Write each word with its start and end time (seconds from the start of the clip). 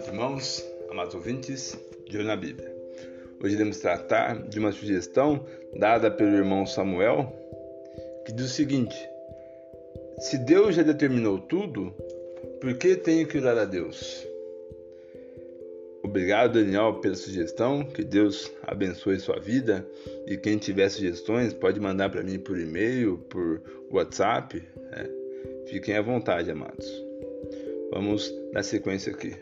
amados 0.00 0.08
irmãos, 0.08 0.66
amados 0.90 1.14
ouvintes 1.14 1.78
de 2.08 2.16
Olho 2.16 2.26
na 2.26 2.36
Bíblia. 2.36 2.74
Hoje 3.42 3.54
iremos 3.54 3.78
tratar 3.78 4.48
de 4.48 4.58
uma 4.58 4.72
sugestão 4.72 5.44
dada 5.76 6.10
pelo 6.10 6.36
irmão 6.36 6.64
Samuel, 6.64 7.30
que 8.24 8.32
diz 8.32 8.46
o 8.46 8.48
seguinte: 8.48 8.96
Se 10.18 10.38
Deus 10.38 10.74
já 10.76 10.82
determinou 10.82 11.38
tudo, 11.38 11.92
por 12.60 12.74
que 12.78 12.96
tenho 12.96 13.26
que 13.26 13.36
orar 13.36 13.58
a 13.58 13.64
Deus? 13.66 14.26
Obrigado, 16.02 16.54
Daniel, 16.54 16.94
pela 17.00 17.14
sugestão. 17.14 17.84
Que 17.84 18.02
Deus 18.02 18.50
abençoe 18.62 19.20
sua 19.20 19.38
vida. 19.38 19.86
E 20.26 20.36
quem 20.38 20.56
tiver 20.56 20.88
sugestões, 20.88 21.52
pode 21.52 21.78
mandar 21.78 22.08
para 22.08 22.22
mim 22.22 22.38
por 22.38 22.58
e-mail, 22.58 23.18
por 23.28 23.60
WhatsApp. 23.90 24.62
Né? 24.76 25.10
Fiquem 25.66 25.94
à 25.96 26.00
vontade, 26.00 26.50
amados. 26.50 26.90
Vamos 27.92 28.32
na 28.52 28.62
sequência 28.62 29.12
aqui. 29.12 29.36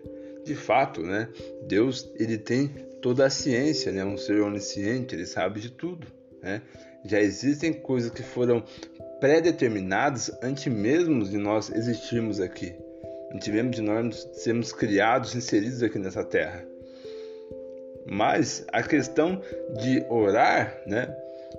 De 0.49 0.55
fato, 0.55 1.03
né, 1.03 1.29
Deus 1.67 2.11
ele 2.19 2.39
tem 2.39 2.69
toda 3.03 3.27
a 3.27 3.29
ciência, 3.29 3.93
né, 3.93 4.03
um 4.03 4.17
ser 4.17 4.41
onisciente, 4.41 5.15
ele 5.15 5.27
sabe 5.27 5.61
de 5.61 5.71
tudo. 5.71 6.07
Né? 6.43 6.63
Já 7.05 7.21
existem 7.21 7.71
coisas 7.71 8.11
que 8.11 8.23
foram 8.23 8.65
pré-determinadas 9.21 10.31
antes 10.43 10.73
mesmo 10.73 11.23
de 11.23 11.37
nós 11.37 11.71
existirmos 11.71 12.41
aqui, 12.41 12.75
antes 13.31 13.47
mesmo 13.49 13.71
de 13.71 13.83
nós 13.83 14.27
sermos 14.33 14.73
criados, 14.73 15.35
inseridos 15.35 15.83
aqui 15.83 15.99
nessa 15.99 16.25
terra. 16.25 16.65
Mas 18.07 18.65
a 18.73 18.83
questão 18.83 19.43
de 19.83 20.03
orar, 20.09 20.81
né, 20.87 21.15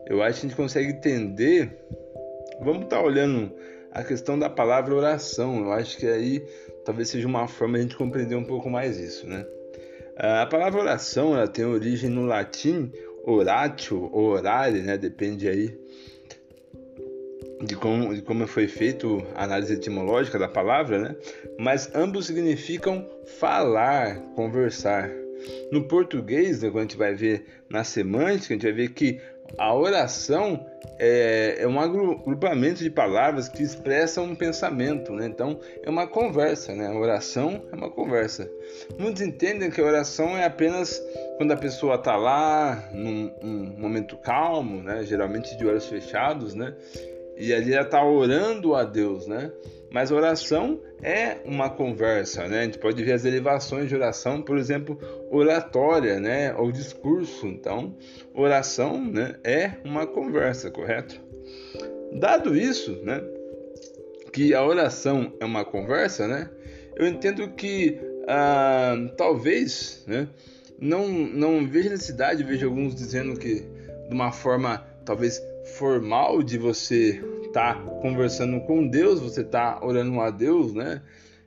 eu 0.08 0.24
acho 0.24 0.40
que 0.40 0.48
a 0.48 0.50
gente 0.50 0.58
consegue 0.58 0.94
entender. 0.94 1.78
Vamos 2.60 2.86
estar 2.86 2.98
tá 2.98 3.04
olhando 3.04 3.54
a 3.92 4.04
questão 4.04 4.40
da 4.40 4.50
palavra 4.50 4.96
oração. 4.96 5.60
Eu 5.60 5.72
acho 5.74 5.96
que 5.96 6.08
aí 6.08 6.44
talvez 6.90 7.08
seja 7.08 7.28
uma 7.28 7.48
forma 7.48 7.76
de 7.76 7.82
a 7.82 7.84
gente 7.84 7.96
compreender 7.96 8.34
um 8.34 8.44
pouco 8.44 8.68
mais 8.68 8.98
isso, 8.98 9.28
né? 9.28 9.46
A 10.18 10.48
palavra 10.48 10.82
oração 10.82 11.36
ela 11.36 11.48
tem 11.48 11.64
origem 11.64 12.10
no 12.10 12.26
latim 12.26 12.92
oratio 13.24 14.10
ou 14.12 14.30
orare, 14.30 14.82
né? 14.82 14.98
Depende 14.98 15.48
aí 15.48 15.78
de 17.64 17.76
como, 17.76 18.16
de 18.16 18.24
como 18.24 18.48
foi 18.48 18.68
feito 18.68 19.24
a 19.36 19.44
análise 19.44 19.72
etimológica 19.72 20.40
da 20.40 20.48
palavra, 20.48 20.98
né? 20.98 21.16
Mas 21.60 21.94
ambos 21.94 22.26
significam 22.26 23.08
falar, 23.38 24.20
conversar. 24.34 25.12
No 25.72 25.88
português, 25.88 26.64
né, 26.64 26.72
quando 26.72 26.80
a 26.80 26.82
gente 26.82 26.98
vai 26.98 27.14
ver 27.14 27.46
na 27.70 27.84
semântica, 27.84 28.56
a 28.56 28.58
gente 28.58 28.64
vai 28.64 28.74
ver 28.74 28.90
que 28.90 29.22
a 29.58 29.74
oração 29.74 30.66
é, 31.00 31.58
é, 31.60 31.68
um 31.68 31.80
agrupamento 31.80 32.84
de 32.84 32.90
palavras 32.90 33.48
que 33.48 33.64
expressam 33.64 34.26
um 34.26 34.36
pensamento, 34.36 35.14
né? 35.14 35.28
Então 35.28 35.60
é 35.82 35.90
uma 35.90 36.06
conversa, 36.06 36.76
né? 36.76 36.88
A 36.88 36.94
oração 36.94 37.64
é 37.72 37.76
uma 37.76 37.90
conversa. 37.90 38.50
Muitos 38.98 39.22
entendem 39.22 39.72
que 39.72 39.80
a 39.80 39.86
oração 39.86 40.38
é 40.38 40.44
apenas 40.44 41.02
quando 41.38 41.54
a 41.54 41.58
pessoa 41.58 41.96
está 41.96 42.18
lá 42.18 42.90
num, 42.92 43.32
num, 43.42 43.80
momento 43.80 44.18
calmo, 44.18 44.84
né? 44.84 45.04
Geralmente 45.04 45.58
de 45.58 45.66
olhos 45.66 45.86
fechados, 45.86 46.54
né? 46.54 46.76
E 47.38 47.54
ali 47.54 47.74
ela 47.74 47.86
está 47.86 48.04
orando 48.04 48.76
a 48.76 48.84
Deus, 48.84 49.26
né? 49.26 49.50
Mas 49.92 50.12
oração 50.12 50.80
é 51.02 51.38
uma 51.46 51.70
conversa, 51.70 52.48
né? 52.48 52.60
A 52.60 52.64
gente 52.64 52.78
pode 52.78 53.04
ver 53.04 53.14
as 53.14 53.26
elevações 53.26 53.90
de 53.90 53.96
oração, 53.96 54.42
por 54.42 54.58
exemplo, 54.58 55.00
oratória, 55.32 56.20
né? 56.20 56.54
Ou 56.56 56.72
discurso. 56.72 57.48
Então, 57.48 57.96
oração, 58.34 59.04
né? 59.04 59.36
É 59.44 59.74
uma 59.84 60.06
conversa, 60.06 60.70
correto? 60.70 61.20
Dado 62.14 62.56
isso, 62.56 63.00
né? 63.04 63.22
Que 64.32 64.54
a 64.54 64.64
oração 64.64 65.34
é 65.40 65.46
uma 65.46 65.66
conversa, 65.66 66.28
né? 66.28 66.50
Eu 66.96 67.08
entendo 67.08 67.50
que 67.50 68.00
ah, 68.28 68.96
talvez, 69.18 70.04
né? 70.06 70.28
Não, 70.80 71.08
não 71.10 71.68
vejo 71.68 71.90
necessidade, 71.90 72.44
vejo 72.44 72.68
alguns 72.68 72.94
dizendo 72.96 73.38
que 73.38 73.66
de 74.08 74.14
uma 74.14 74.32
forma 74.32 74.86
talvez 75.04 75.42
formal 75.78 76.42
de 76.44 76.58
você 76.58 77.22
tá 77.52 77.76
conversando 78.02 78.60
com 78.62 78.88
Deus, 78.88 79.20
você 79.20 79.44
tá 79.44 79.80
orando 79.84 80.20
a 80.20 80.30
Deus, 80.30 80.74
né? 80.74 81.02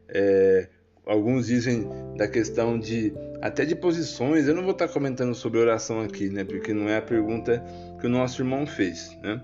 É, 0.08 0.68
alguns 1.06 1.46
dizem 1.46 1.88
da 2.16 2.28
questão 2.28 2.78
de 2.78 3.12
até 3.40 3.64
de 3.64 3.74
posições. 3.74 4.46
Eu 4.46 4.54
não 4.54 4.62
vou 4.62 4.72
estar 4.72 4.88
tá 4.88 4.92
comentando 4.92 5.34
sobre 5.34 5.58
oração 5.58 6.00
aqui, 6.00 6.28
né? 6.28 6.44
Porque 6.44 6.72
não 6.72 6.88
é 6.88 6.96
a 6.96 7.02
pergunta 7.02 7.62
que 8.00 8.06
o 8.06 8.10
nosso 8.10 8.42
irmão 8.42 8.66
fez, 8.66 9.16
né? 9.22 9.40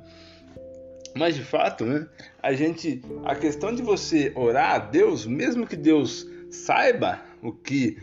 Mas 1.15 1.35
de 1.35 1.43
fato, 1.43 1.85
né? 1.85 2.07
A 2.43 2.53
gente, 2.53 3.03
a 3.25 3.35
questão 3.35 3.75
de 3.75 3.83
você 3.83 4.33
orar 4.37 4.75
a 4.75 4.79
Deus, 4.79 5.27
mesmo 5.27 5.67
que 5.67 5.77
Deus 5.77 6.29
saiba 6.51 7.21
o 7.43 7.53
que 7.53 7.99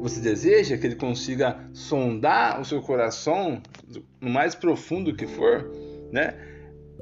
você 0.00 0.20
deseja, 0.20 0.76
que 0.76 0.86
Ele 0.86 0.96
consiga 0.96 1.58
sondar 1.72 2.60
o 2.60 2.64
seu 2.64 2.80
coração 2.80 3.62
no 4.20 4.30
mais 4.30 4.54
profundo 4.54 5.14
que 5.14 5.26
for, 5.26 5.70
né? 6.10 6.34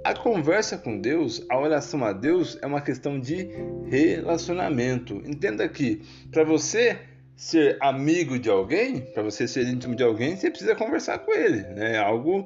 A 0.05 0.15
conversa 0.15 0.79
com 0.79 1.01
Deus, 1.01 1.45
a 1.49 1.59
oração 1.59 2.05
a 2.05 2.13
Deus 2.13 2.59
é 2.63 2.67
uma 2.67 2.81
questão 2.81 3.19
de 3.19 3.49
relacionamento. 3.89 5.15
Entenda 5.27 5.69
que 5.69 6.03
para 6.31 6.45
você 6.45 6.99
ser 7.37 7.77
amigo 7.81 8.39
de 8.39 8.49
alguém, 8.49 9.01
para 9.01 9.23
você 9.23 9.47
ser 9.47 9.67
íntimo 9.67 9.95
de 9.95 10.03
alguém, 10.03 10.37
você 10.37 10.49
precisa 10.49 10.75
conversar 10.75 11.19
com 11.19 11.33
ele, 11.33 11.63
né? 11.63 11.97
É 11.97 11.99
algo 11.99 12.41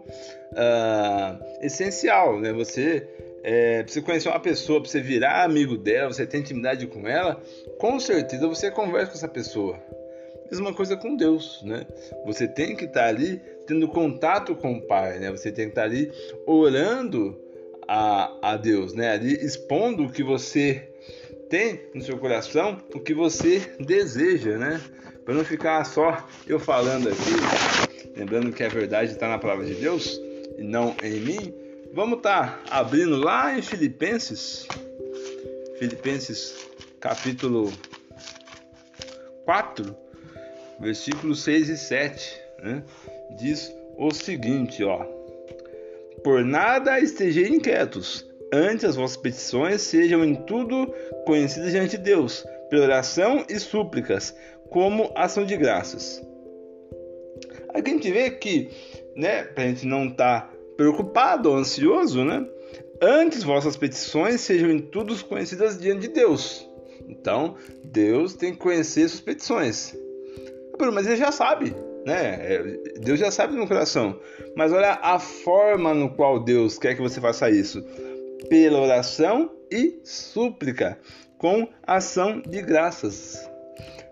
uh, 0.52 1.44
essencial, 1.60 2.40
né? 2.40 2.52
Você 2.52 3.06
é, 3.42 3.82
precisa 3.82 4.04
conhecer 4.04 4.28
uma 4.28 4.40
pessoa, 4.40 4.80
para 4.80 4.90
você 4.90 5.00
virar 5.00 5.44
amigo 5.44 5.76
dela, 5.76 6.12
você 6.12 6.26
ter 6.26 6.38
intimidade 6.38 6.86
com 6.88 7.06
ela, 7.06 7.40
com 7.78 7.98
certeza 8.00 8.48
você 8.48 8.70
conversa 8.70 9.12
com 9.12 9.16
essa 9.16 9.28
pessoa. 9.28 9.78
Mesma 10.50 10.74
coisa 10.74 10.96
com 10.96 11.14
Deus, 11.14 11.62
né? 11.62 11.86
Você 12.26 12.48
tem 12.48 12.74
que 12.74 12.86
estar 12.86 13.06
ali 13.06 13.40
tendo 13.70 13.86
contato 13.86 14.56
com 14.56 14.72
o 14.72 14.82
Pai, 14.82 15.20
né? 15.20 15.30
Você 15.30 15.52
tem 15.52 15.66
que 15.66 15.70
estar 15.70 15.84
ali 15.84 16.10
orando 16.44 17.40
a, 17.86 18.32
a 18.42 18.56
Deus, 18.56 18.94
né? 18.94 19.12
Ali 19.12 19.34
expondo 19.34 20.04
o 20.04 20.10
que 20.10 20.24
você 20.24 20.88
tem 21.48 21.80
no 21.94 22.02
seu 22.02 22.18
coração, 22.18 22.78
o 22.92 22.98
que 22.98 23.14
você 23.14 23.60
deseja, 23.78 24.58
né? 24.58 24.80
Para 25.24 25.34
não 25.34 25.44
ficar 25.44 25.84
só 25.84 26.26
eu 26.48 26.58
falando 26.58 27.08
aqui, 27.08 28.10
lembrando 28.16 28.52
que 28.52 28.64
a 28.64 28.68
verdade 28.68 29.12
está 29.12 29.28
na 29.28 29.38
palavra 29.38 29.64
de 29.64 29.74
Deus 29.74 30.20
e 30.58 30.64
não 30.64 30.96
em 31.00 31.20
mim. 31.20 31.54
Vamos 31.94 32.18
estar 32.18 32.64
tá 32.64 32.76
abrindo 32.76 33.16
lá 33.16 33.56
em 33.56 33.62
Filipenses, 33.62 34.66
Filipenses 35.78 36.66
capítulo 36.98 37.72
4, 39.44 39.96
versículos 40.80 41.44
6 41.44 41.68
e 41.68 41.78
7, 41.78 42.40
né? 42.64 42.82
Diz 43.36 43.72
o 43.96 44.12
seguinte, 44.12 44.82
ó. 44.84 45.04
Por 46.22 46.44
nada 46.44 47.00
estejam 47.00 47.44
inquietos, 47.44 48.26
antes 48.52 48.84
as 48.84 48.96
vossas 48.96 49.16
petições 49.16 49.80
sejam 49.80 50.24
em 50.24 50.34
tudo 50.34 50.92
conhecidas 51.24 51.72
diante 51.72 51.96
de 51.96 52.04
Deus, 52.04 52.44
pela 52.68 52.84
oração 52.84 53.44
e 53.48 53.58
súplicas, 53.58 54.34
como 54.68 55.10
ação 55.14 55.44
de 55.44 55.56
graças. 55.56 56.22
Aqui 57.74 57.90
a 57.90 57.94
gente 57.94 58.10
vê 58.10 58.30
que, 58.30 58.70
né, 59.16 59.44
para 59.44 59.64
a 59.64 59.66
gente 59.68 59.86
não 59.86 60.08
estar 60.08 60.42
tá 60.42 60.52
preocupado 60.76 61.50
ou 61.50 61.56
ansioso, 61.56 62.24
né, 62.24 62.46
antes 63.00 63.42
vossas 63.42 63.76
petições 63.76 64.40
sejam 64.40 64.70
em 64.70 64.78
tudo 64.78 65.16
conhecidas 65.24 65.78
diante 65.78 66.02
de 66.02 66.08
Deus. 66.08 66.68
Então, 67.08 67.56
Deus 67.82 68.34
tem 68.34 68.52
que 68.52 68.58
conhecer 68.58 69.08
suas 69.08 69.20
petições. 69.20 69.96
Mas 70.92 71.06
ele 71.06 71.16
já 71.16 71.30
sabe, 71.30 71.74
né? 72.04 72.38
É, 72.40 72.62
Deus 73.00 73.18
já 73.18 73.30
sabe 73.30 73.56
no 73.56 73.66
coração. 73.66 74.18
Mas 74.56 74.72
olha 74.72 74.98
a 75.02 75.18
forma 75.18 75.94
no 75.94 76.10
qual 76.10 76.42
Deus 76.42 76.78
quer 76.78 76.94
que 76.94 77.02
você 77.02 77.20
faça 77.20 77.50
isso: 77.50 77.82
pela 78.48 78.80
oração 78.80 79.50
e 79.70 80.00
súplica, 80.04 80.98
com 81.38 81.68
ação 81.86 82.40
de 82.40 82.62
graças. 82.62 83.48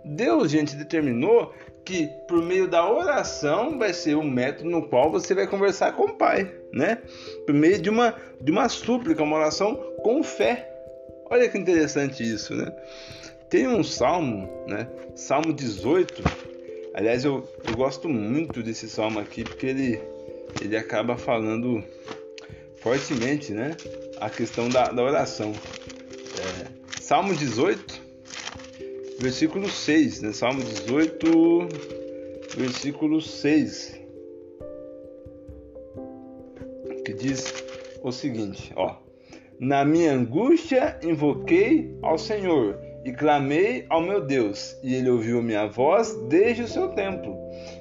Deus, 0.04 0.50
gente, 0.50 0.76
determinou 0.76 1.52
que 1.84 2.06
por 2.28 2.42
meio 2.42 2.68
da 2.68 2.86
oração 2.86 3.78
vai 3.78 3.94
ser 3.94 4.14
o 4.14 4.22
método 4.22 4.68
no 4.68 4.88
qual 4.88 5.10
você 5.10 5.34
vai 5.34 5.46
conversar 5.46 5.92
com 5.92 6.02
o 6.04 6.14
Pai, 6.14 6.52
né? 6.72 6.98
Por 7.46 7.54
meio 7.54 7.80
de 7.80 7.88
uma 7.88 8.14
de 8.40 8.52
uma 8.52 8.68
súplica, 8.68 9.22
uma 9.22 9.36
oração 9.36 9.74
com 10.02 10.22
fé. 10.22 10.70
Olha 11.30 11.48
que 11.48 11.58
interessante 11.58 12.22
isso, 12.22 12.54
né? 12.54 12.70
Tem 13.48 13.66
um 13.66 13.82
salmo, 13.82 14.48
né? 14.66 14.86
Salmo 15.14 15.52
18, 15.52 16.22
Aliás, 16.94 17.24
eu, 17.24 17.46
eu 17.64 17.76
gosto 17.76 18.08
muito 18.08 18.62
desse 18.62 18.88
salmo 18.88 19.20
aqui 19.20 19.44
porque 19.44 19.66
ele, 19.66 20.00
ele 20.60 20.76
acaba 20.76 21.16
falando 21.16 21.82
fortemente 22.76 23.52
né, 23.52 23.76
a 24.20 24.30
questão 24.30 24.68
da, 24.68 24.90
da 24.90 25.02
oração. 25.02 25.52
É, 25.52 27.00
salmo 27.00 27.34
18, 27.34 28.00
versículo 29.20 29.68
6. 29.68 30.22
Né, 30.22 30.32
salmo 30.32 30.62
18, 30.62 31.68
versículo 32.56 33.20
6. 33.20 34.00
Que 37.04 37.12
diz 37.12 37.54
o 38.02 38.10
seguinte: 38.10 38.72
ó, 38.76 38.96
Na 39.60 39.84
minha 39.84 40.12
angústia 40.12 40.98
invoquei 41.02 41.96
ao 42.02 42.18
Senhor 42.18 42.87
e 43.08 43.12
clamei 43.12 43.86
ao 43.88 44.02
meu 44.02 44.20
Deus, 44.20 44.76
e 44.82 44.94
ele 44.94 45.08
ouviu 45.08 45.42
minha 45.42 45.66
voz 45.66 46.14
desde 46.28 46.64
o 46.64 46.68
seu 46.68 46.88
templo, 46.88 47.38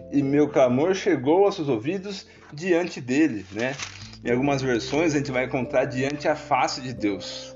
e 0.10 0.24
meu 0.24 0.48
clamor 0.48 0.96
chegou 0.96 1.44
aos 1.44 1.56
seus 1.56 1.68
ouvidos 1.68 2.26
diante 2.54 3.02
dele, 3.02 3.46
né? 3.52 3.76
Em 4.24 4.32
algumas 4.32 4.62
versões 4.62 5.14
a 5.14 5.18
gente 5.18 5.30
vai 5.30 5.44
encontrar 5.44 5.84
diante 5.84 6.30
a 6.30 6.36
face 6.36 6.80
de 6.80 6.94
Deus. 6.94 7.54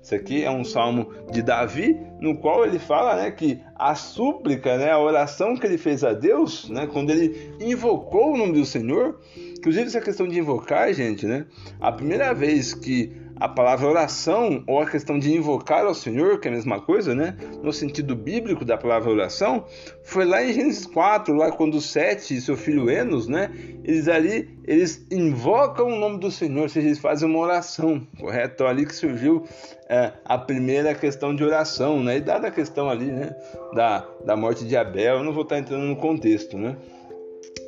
Isso 0.00 0.14
aqui 0.14 0.44
é 0.44 0.50
um 0.50 0.62
salmo 0.62 1.12
de 1.32 1.42
Davi, 1.42 1.98
no 2.20 2.36
qual 2.36 2.64
ele 2.64 2.78
fala 2.78 3.16
né, 3.16 3.30
que 3.32 3.58
a 3.74 3.96
súplica, 3.96 4.78
né, 4.78 4.92
a 4.92 4.98
oração 4.98 5.56
que 5.56 5.66
ele 5.66 5.78
fez 5.78 6.04
a 6.04 6.12
Deus, 6.12 6.68
né, 6.68 6.86
quando 6.86 7.10
ele 7.10 7.56
invocou 7.58 8.34
o 8.34 8.36
nome 8.36 8.52
do 8.52 8.64
Senhor, 8.64 9.18
inclusive 9.58 9.86
essa 9.86 10.00
questão 10.00 10.28
de 10.28 10.38
invocar, 10.38 10.92
gente, 10.92 11.26
né, 11.26 11.46
a 11.80 11.90
primeira 11.90 12.32
vez 12.32 12.72
que 12.72 13.23
a 13.36 13.48
palavra 13.48 13.88
oração 13.88 14.62
ou 14.66 14.80
a 14.80 14.88
questão 14.88 15.18
de 15.18 15.32
invocar 15.34 15.84
ao 15.84 15.94
Senhor, 15.94 16.38
que 16.38 16.48
é 16.48 16.50
a 16.50 16.54
mesma 16.54 16.80
coisa, 16.80 17.14
né? 17.14 17.36
No 17.62 17.72
sentido 17.72 18.14
bíblico 18.14 18.64
da 18.64 18.76
palavra 18.76 19.10
oração, 19.10 19.64
foi 20.02 20.24
lá 20.24 20.44
em 20.44 20.52
Gênesis 20.52 20.86
4, 20.86 21.34
lá 21.34 21.50
quando 21.50 21.80
Sete 21.80 22.36
e 22.36 22.40
seu 22.40 22.56
filho 22.56 22.88
Enos, 22.88 23.26
né? 23.26 23.50
Eles 23.82 24.08
ali, 24.08 24.48
eles 24.64 25.06
invocam 25.10 25.86
o 25.86 25.96
nome 25.96 26.18
do 26.18 26.30
Senhor, 26.30 26.62
ou 26.62 26.68
seja, 26.68 26.86
eles 26.86 26.98
fazem 26.98 27.28
uma 27.28 27.38
oração, 27.38 28.06
correto? 28.18 28.54
Então 28.54 28.66
ali 28.66 28.86
que 28.86 28.94
surgiu 28.94 29.44
é, 29.88 30.12
a 30.24 30.38
primeira 30.38 30.94
questão 30.94 31.34
de 31.34 31.42
oração, 31.42 32.02
né? 32.02 32.18
E 32.18 32.20
dada 32.20 32.48
a 32.48 32.50
questão 32.50 32.88
ali, 32.88 33.06
né? 33.06 33.34
Da, 33.74 34.06
da 34.24 34.36
morte 34.36 34.64
de 34.64 34.76
Abel, 34.76 35.16
eu 35.16 35.24
não 35.24 35.32
vou 35.32 35.42
estar 35.42 35.58
entrando 35.58 35.84
no 35.84 35.96
contexto, 35.96 36.56
né? 36.56 36.76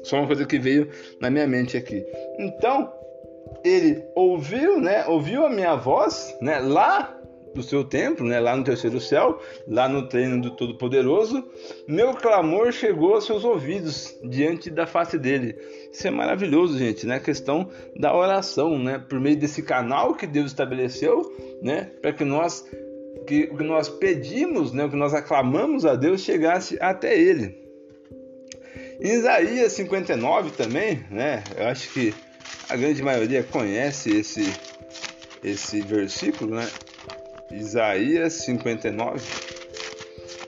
Só 0.05 0.19
uma 0.19 0.27
coisa 0.27 0.47
que 0.47 0.57
veio 0.57 0.89
na 1.21 1.29
minha 1.29 1.49
mente 1.49 1.77
aqui. 1.77 2.07
Então, 2.39 2.93
ele 3.64 4.04
ouviu, 4.14 4.81
né? 4.81 5.06
Ouviu 5.06 5.44
a 5.44 5.50
minha 5.50 5.75
voz, 5.75 6.37
né? 6.40 6.58
Lá 6.58 7.16
do 7.54 7.62
seu 7.62 7.82
templo, 7.82 8.26
né? 8.26 8.38
Lá 8.38 8.54
no 8.54 8.62
terceiro 8.62 9.00
céu, 9.00 9.40
lá 9.66 9.88
no 9.88 10.08
treino 10.08 10.40
do 10.40 10.50
Todo-Poderoso, 10.50 11.43
meu 11.88 12.14
clamor 12.14 12.70
chegou 12.70 13.14
aos 13.14 13.25
seus 13.25 13.44
ouvidos 13.44 14.14
diante 14.22 14.70
da 14.70 14.87
face 14.87 15.19
dele. 15.19 15.56
Isso 15.90 16.06
é 16.06 16.10
maravilhoso, 16.10 16.78
gente, 16.78 17.06
né? 17.06 17.16
A 17.16 17.20
questão 17.20 17.69
da 17.96 18.14
oração, 18.14 18.78
né? 18.78 18.98
Por 18.98 19.19
meio 19.19 19.37
desse 19.37 19.62
canal 19.62 20.14
que 20.14 20.26
Deus 20.26 20.46
estabeleceu, 20.46 21.22
né? 21.62 21.90
Para 22.00 22.12
que 22.12 22.25
nós 22.25 22.64
que 23.26 23.48
o 23.50 23.56
que 23.56 23.64
nós 23.64 23.88
pedimos, 23.88 24.72
né? 24.72 24.84
O 24.84 24.90
que 24.90 24.96
nós 24.96 25.14
aclamamos 25.14 25.84
a 25.84 25.96
Deus 25.96 26.20
chegasse 26.20 26.76
até 26.81 27.19
Ele. 27.19 27.66
Em 29.00 29.12
Isaías 29.12 29.72
59 29.72 30.50
também, 30.52 31.04
né? 31.10 31.43
Eu 31.56 31.66
acho 31.66 31.93
que 31.93 32.14
a 32.69 32.76
grande 32.76 33.02
maioria 33.02 33.43
conhece 33.43 34.10
esse, 34.16 34.52
esse 35.43 35.81
versículo, 35.81 36.56
né? 36.56 36.69
Isaías 37.50 38.32
59 38.44 39.20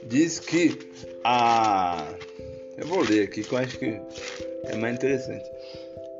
diz 0.08 0.40
que 0.40 0.78
a. 1.24 2.04
Eu 2.76 2.86
vou 2.86 3.02
ler 3.02 3.24
aqui 3.24 3.42
que 3.42 3.52
eu 3.52 3.58
acho 3.58 3.78
que 3.78 4.00
é 4.64 4.76
mais 4.76 4.96
interessante. 4.96 5.44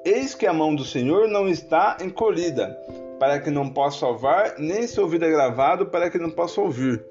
Eis 0.05 0.35
que 0.35 0.47
a 0.47 0.53
mão 0.53 0.75
do 0.75 0.85
Senhor 0.85 1.29
não 1.29 1.49
está 1.49 1.99
encolhida, 2.01 2.77
para 3.19 3.41
que 3.41 3.51
não 3.51 3.69
possa 3.69 4.01
salvar, 4.01 4.59
nem 4.59 4.87
seu 4.87 5.05
ouvido 5.05 5.25
é 5.25 5.31
gravado, 5.31 5.87
para 5.87 6.11
que 6.11 6.19
não 6.19 6.31
possa 6.31 6.61
ouvir. 6.61 7.05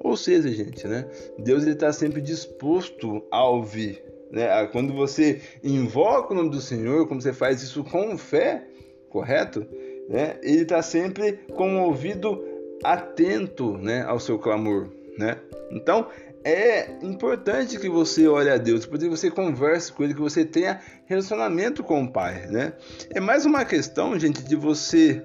Ou 0.00 0.16
seja, 0.16 0.50
gente, 0.50 0.86
né? 0.86 1.06
Deus 1.38 1.64
está 1.64 1.92
sempre 1.92 2.20
disposto 2.20 3.24
a 3.30 3.46
ouvir. 3.48 4.02
Né? 4.34 4.66
Quando 4.72 4.92
você 4.92 5.40
invoca 5.62 6.32
o 6.32 6.36
nome 6.36 6.50
do 6.50 6.60
Senhor, 6.60 7.06
como 7.06 7.22
você 7.22 7.32
faz 7.32 7.62
isso 7.62 7.84
com 7.84 8.18
fé, 8.18 8.66
correto? 9.08 9.64
Né? 10.08 10.36
Ele 10.42 10.62
está 10.62 10.82
sempre 10.82 11.34
com 11.54 11.78
o 11.78 11.84
ouvido 11.84 12.44
atento 12.82 13.78
né, 13.78 14.02
ao 14.02 14.18
seu 14.18 14.36
clamor. 14.36 14.88
Né? 15.16 15.38
Então 15.70 16.08
é 16.42 16.90
importante 17.00 17.78
que 17.78 17.88
você 17.88 18.26
ore 18.26 18.50
a 18.50 18.58
Deus, 18.58 18.84
porque 18.84 19.08
você 19.08 19.30
converse 19.30 19.92
com 19.92 20.02
Ele, 20.02 20.14
que 20.14 20.20
você 20.20 20.44
tenha 20.44 20.80
relacionamento 21.06 21.84
com 21.84 22.02
o 22.02 22.12
Pai. 22.12 22.46
Né? 22.48 22.72
É 23.10 23.20
mais 23.20 23.46
uma 23.46 23.64
questão, 23.64 24.18
gente, 24.18 24.42
de 24.42 24.56
você 24.56 25.24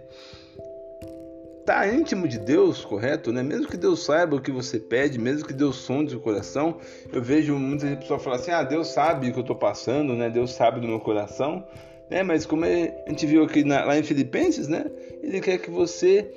está 1.69 1.87
íntimo 1.87 2.27
de 2.27 2.39
Deus, 2.39 2.83
correto? 2.83 3.31
Né? 3.31 3.43
Mesmo 3.43 3.67
que 3.67 3.77
Deus 3.77 4.03
saiba 4.03 4.35
o 4.35 4.41
que 4.41 4.51
você 4.51 4.79
pede, 4.79 5.19
mesmo 5.19 5.47
que 5.47 5.53
Deus 5.53 5.75
sonde 5.75 6.15
o 6.15 6.19
coração, 6.19 6.79
eu 7.13 7.21
vejo 7.21 7.55
muitas 7.55 7.95
pessoas 7.99 8.23
falar 8.23 8.35
assim: 8.37 8.51
ah, 8.51 8.63
Deus 8.63 8.87
sabe 8.87 9.29
o 9.29 9.31
que 9.31 9.37
eu 9.37 9.41
estou 9.41 9.55
passando, 9.55 10.15
né? 10.15 10.29
Deus 10.29 10.51
sabe 10.51 10.79
do 10.79 10.87
meu 10.87 10.99
coração. 10.99 11.63
Né? 12.09 12.23
Mas 12.23 12.45
como 12.45 12.65
a 12.65 13.09
gente 13.09 13.25
viu 13.27 13.43
aqui 13.43 13.63
na, 13.63 13.85
lá 13.85 13.97
em 13.97 14.01
Filipenses, 14.01 14.67
né? 14.67 14.85
Ele 15.21 15.39
quer 15.39 15.59
que 15.59 15.69
você 15.69 16.31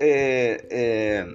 é, 0.00 0.60
é, 0.68 1.26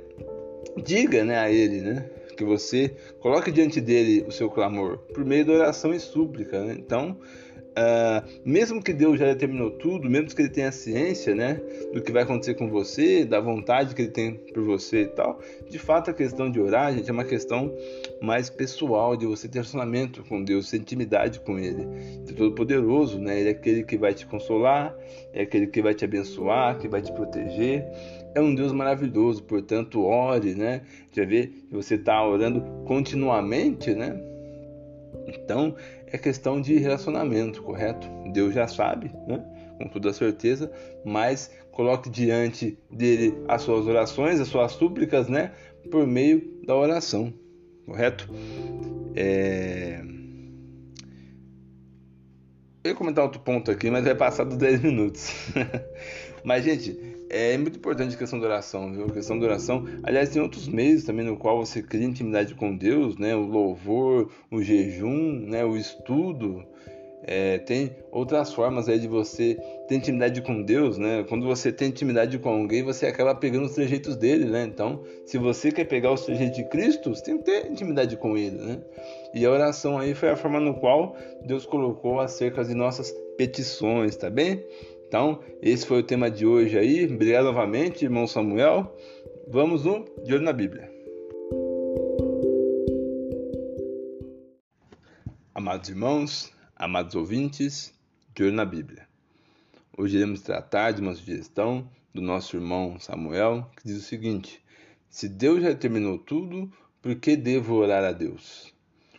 diga 0.84 1.24
né, 1.24 1.38
a 1.40 1.50
Ele, 1.50 1.80
né? 1.80 2.10
Que 2.36 2.44
você 2.44 2.94
coloque 3.22 3.52
diante 3.52 3.80
dele 3.80 4.26
o 4.28 4.32
seu 4.32 4.50
clamor 4.50 4.98
por 5.14 5.24
meio 5.24 5.46
da 5.46 5.54
oração 5.54 5.94
e 5.94 6.00
súplica. 6.00 6.62
Né? 6.62 6.76
Então, 6.78 7.18
Uh, 7.70 8.28
mesmo 8.44 8.82
que 8.84 8.92
Deus 8.92 9.20
já 9.20 9.26
determinou 9.26 9.72
tudo, 9.72 10.10
mesmo 10.10 10.28
que 10.36 10.42
ele 10.42 10.50
tenha 10.50 10.72
ciência, 10.72 11.34
né, 11.34 11.62
do 11.94 12.02
que 12.02 12.12
vai 12.12 12.24
acontecer 12.24 12.56
com 12.56 12.68
você, 12.68 13.24
da 13.24 13.40
vontade 13.40 13.96
que 13.96 14.02
ele 14.02 14.12
tem 14.12 14.34
por 14.34 14.64
você 14.64 15.04
e 15.04 15.08
tal, 15.08 15.40
de 15.70 15.80
fato 15.80 16.10
a 16.10 16.14
questão 16.14 16.52
de 16.52 16.60
orar, 16.60 16.94
gente, 16.94 17.10
é 17.10 17.14
uma 17.14 17.24
questão 17.24 17.74
mais 18.22 18.50
pessoal, 18.50 19.16
de 19.16 19.26
você 19.26 19.48
ter 19.48 19.60
relacionamento 19.60 20.24
com 20.24 20.44
Deus, 20.44 20.70
ter 20.70 20.78
intimidade 20.78 21.40
com 21.40 21.58
Ele. 21.58 21.84
Ele 21.84 22.32
é 22.32 22.34
todo 22.34 22.54
poderoso, 22.54 23.20
né? 23.20 23.40
Ele 23.40 23.50
é 23.50 23.52
aquele 23.52 23.84
que 23.84 23.98
vai 23.98 24.14
te 24.14 24.26
consolar, 24.26 24.96
é 25.34 25.44
aquele 25.44 25.68
que 25.68 25.82
vai 25.82 25.94
te 25.94 26.04
abençoar, 26.04 26.78
que 26.80 26.88
vai 26.88 27.02
te 27.02 27.12
proteger. 27.14 27.86
É 28.36 28.42
um 28.42 28.54
Deus 28.54 28.72
maravilhoso, 28.72 29.44
portanto, 29.44 30.04
ore, 30.04 30.54
né? 30.54 30.82
Já 31.12 31.24
vê 31.24 31.48
que 31.48 31.72
você 31.72 31.96
está 31.96 32.26
orando 32.26 32.62
continuamente, 32.86 33.94
né? 33.94 34.29
Então, 35.36 35.76
é 36.08 36.18
questão 36.18 36.62
de 36.62 36.78
relacionamento, 36.78 37.62
correto? 37.62 38.08
Deus 38.32 38.54
já 38.54 38.68
sabe, 38.68 39.12
né? 39.28 39.44
com 39.80 39.88
toda 39.88 40.12
certeza, 40.12 40.72
mas 41.06 41.50
coloque 41.72 42.10
diante 42.10 42.78
dele 42.92 43.34
as 43.48 43.62
suas 43.62 43.88
orações, 43.88 44.40
as 44.40 44.50
suas 44.50 44.74
súplicas, 44.74 45.30
né? 45.30 45.54
Por 45.90 46.06
meio 46.06 46.60
da 46.66 46.76
oração, 46.76 47.34
correto? 47.86 48.30
É... 49.16 50.02
Eu 52.84 52.92
ia 52.92 52.96
comentar 52.96 53.24
outro 53.24 53.40
ponto 53.42 53.72
aqui, 53.72 53.90
mas 53.90 54.04
vai 54.04 54.16
passar 54.16 54.44
dos 54.44 54.58
10 54.58 54.82
minutos. 54.82 55.32
mas, 56.44 56.64
gente, 56.64 56.98
é 57.30 57.58
muito 57.58 57.78
importante 57.78 58.16
a 58.16 58.18
questão 58.18 58.40
da 58.40 58.48
oração, 58.48 58.92
viu? 58.92 59.06
A 59.06 59.12
questão 59.12 59.38
da 59.38 59.46
oração. 59.46 59.86
Aliás, 60.04 60.30
tem 60.30 60.42
outros 60.42 60.68
meios 60.68 61.04
também 61.04 61.26
no 61.26 61.38
qual 61.38 61.64
você 61.64 61.82
cria 61.82 62.06
intimidade 62.06 62.56
com 62.56 62.76
Deus, 62.76 63.18
né? 63.18 63.36
O 63.36 63.46
louvor, 63.46 64.30
o 64.52 64.62
jejum, 64.62 65.46
né? 65.48 65.64
O 65.64 65.78
estudo. 65.78 66.66
É, 67.22 67.60
tem 67.60 67.96
outras 68.12 68.54
formas 68.54 68.90
aí 68.90 68.98
de 68.98 69.08
você 69.08 69.56
ter 69.88 69.96
intimidade 69.96 70.42
com 70.42 70.64
Deus, 70.64 70.98
né? 70.98 71.24
Quando 71.30 71.46
você 71.46 71.72
tem 71.72 71.90
intimidade 71.90 72.40
com 72.40 72.50
alguém, 72.50 72.82
você 72.82 73.06
acaba 73.06 73.36
pegando 73.36 73.66
os 73.66 73.74
trejeitos 73.74 74.16
dele, 74.16 74.46
né? 74.46 74.64
Então, 74.64 75.04
se 75.26 75.38
você 75.38 75.72
quer 75.72 75.84
pegar 75.84 76.12
os 76.12 76.22
trejeitos 76.22 76.58
de 76.58 76.64
Cristo, 76.70 77.14
você 77.14 77.24
tem 77.24 77.38
que 77.38 77.44
ter 77.44 77.70
intimidade 77.70 78.18
com 78.18 78.36
ele, 78.36 78.58
né? 78.58 78.82
E 79.34 79.46
a 79.46 79.52
oração 79.52 80.00
aí 80.00 80.16
foi 80.16 80.30
a 80.30 80.36
forma 80.36 80.60
no 80.60 80.80
qual 80.80 81.16
Deus 81.46 81.66
colocou 81.66 82.20
acerca 82.20 82.64
de 82.64 82.74
nossas 82.74 83.12
petições, 83.38 84.16
tá 84.16 84.30
bem? 84.30 84.64
Então, 85.10 85.44
esse 85.60 85.88
foi 85.88 86.02
o 86.02 86.04
tema 86.04 86.30
de 86.30 86.46
hoje 86.46 86.78
aí. 86.78 87.12
Obrigado 87.12 87.46
novamente, 87.46 88.06
irmão 88.06 88.28
Samuel. 88.28 88.96
Vamos 89.48 89.84
no 89.84 90.06
De 90.24 90.36
Olho 90.36 90.44
na 90.44 90.54
Bíblia. 90.54 90.88
Amados 95.52 95.90
irmãos, 95.90 96.54
amados 96.76 97.16
ouvintes, 97.16 97.92
De 98.36 98.44
Olho 98.44 98.54
na 98.54 98.64
Bíblia. 98.64 99.08
Hoje 99.98 100.18
iremos 100.18 100.42
tratar 100.42 100.92
de 100.92 101.02
uma 101.02 101.16
sugestão 101.16 101.90
do 102.14 102.22
nosso 102.22 102.56
irmão 102.56 103.00
Samuel, 103.00 103.68
que 103.78 103.88
diz 103.88 103.98
o 103.98 104.06
seguinte: 104.06 104.64
Se 105.10 105.28
Deus 105.28 105.64
já 105.64 105.74
terminou 105.74 106.20
tudo, 106.20 106.72
por 107.02 107.16
que 107.16 107.36
devo 107.36 107.78
orar 107.78 108.04
a 108.04 108.12
Deus? 108.12 108.72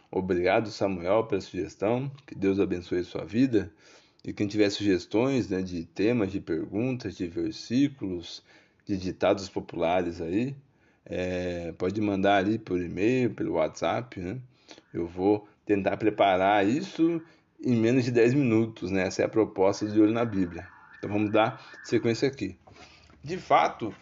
Obrigado, 0.09 0.70
Samuel, 0.70 1.25
pela 1.25 1.40
sugestão. 1.40 2.09
Que 2.28 2.37
Deus 2.37 2.61
abençoe 2.61 3.02
sua 3.02 3.25
vida. 3.25 3.73
E 4.25 4.33
quem 4.33 4.47
tiver 4.47 4.69
sugestões 4.71 5.49
né, 5.49 5.62
de 5.62 5.85
temas, 5.85 6.31
de 6.31 6.41
perguntas, 6.41 7.17
de 7.17 7.27
versículos, 7.27 8.43
de 8.85 8.97
ditados 8.97 9.49
populares 9.49 10.21
aí, 10.21 10.55
é, 11.07 11.73
pode 11.79 12.00
mandar 12.00 12.37
ali 12.37 12.59
por 12.59 12.81
e-mail, 12.81 13.31
pelo 13.31 13.55
WhatsApp, 13.55 14.21
né? 14.21 14.39
Eu 14.93 15.07
vou 15.07 15.49
tentar 15.65 15.97
preparar 15.97 16.67
isso 16.67 17.23
em 17.62 17.77
menos 17.77 18.05
de 18.05 18.11
10 18.11 18.35
minutos, 18.35 18.91
né? 18.91 19.07
Essa 19.07 19.23
é 19.23 19.25
a 19.25 19.29
proposta 19.29 19.87
de 19.87 20.00
olho 20.00 20.12
na 20.12 20.25
Bíblia. 20.25 20.67
Então 20.99 21.11
vamos 21.11 21.31
dar 21.31 21.65
sequência 21.83 22.29
aqui. 22.29 22.57
De 23.25 23.39
fato, 23.39 23.95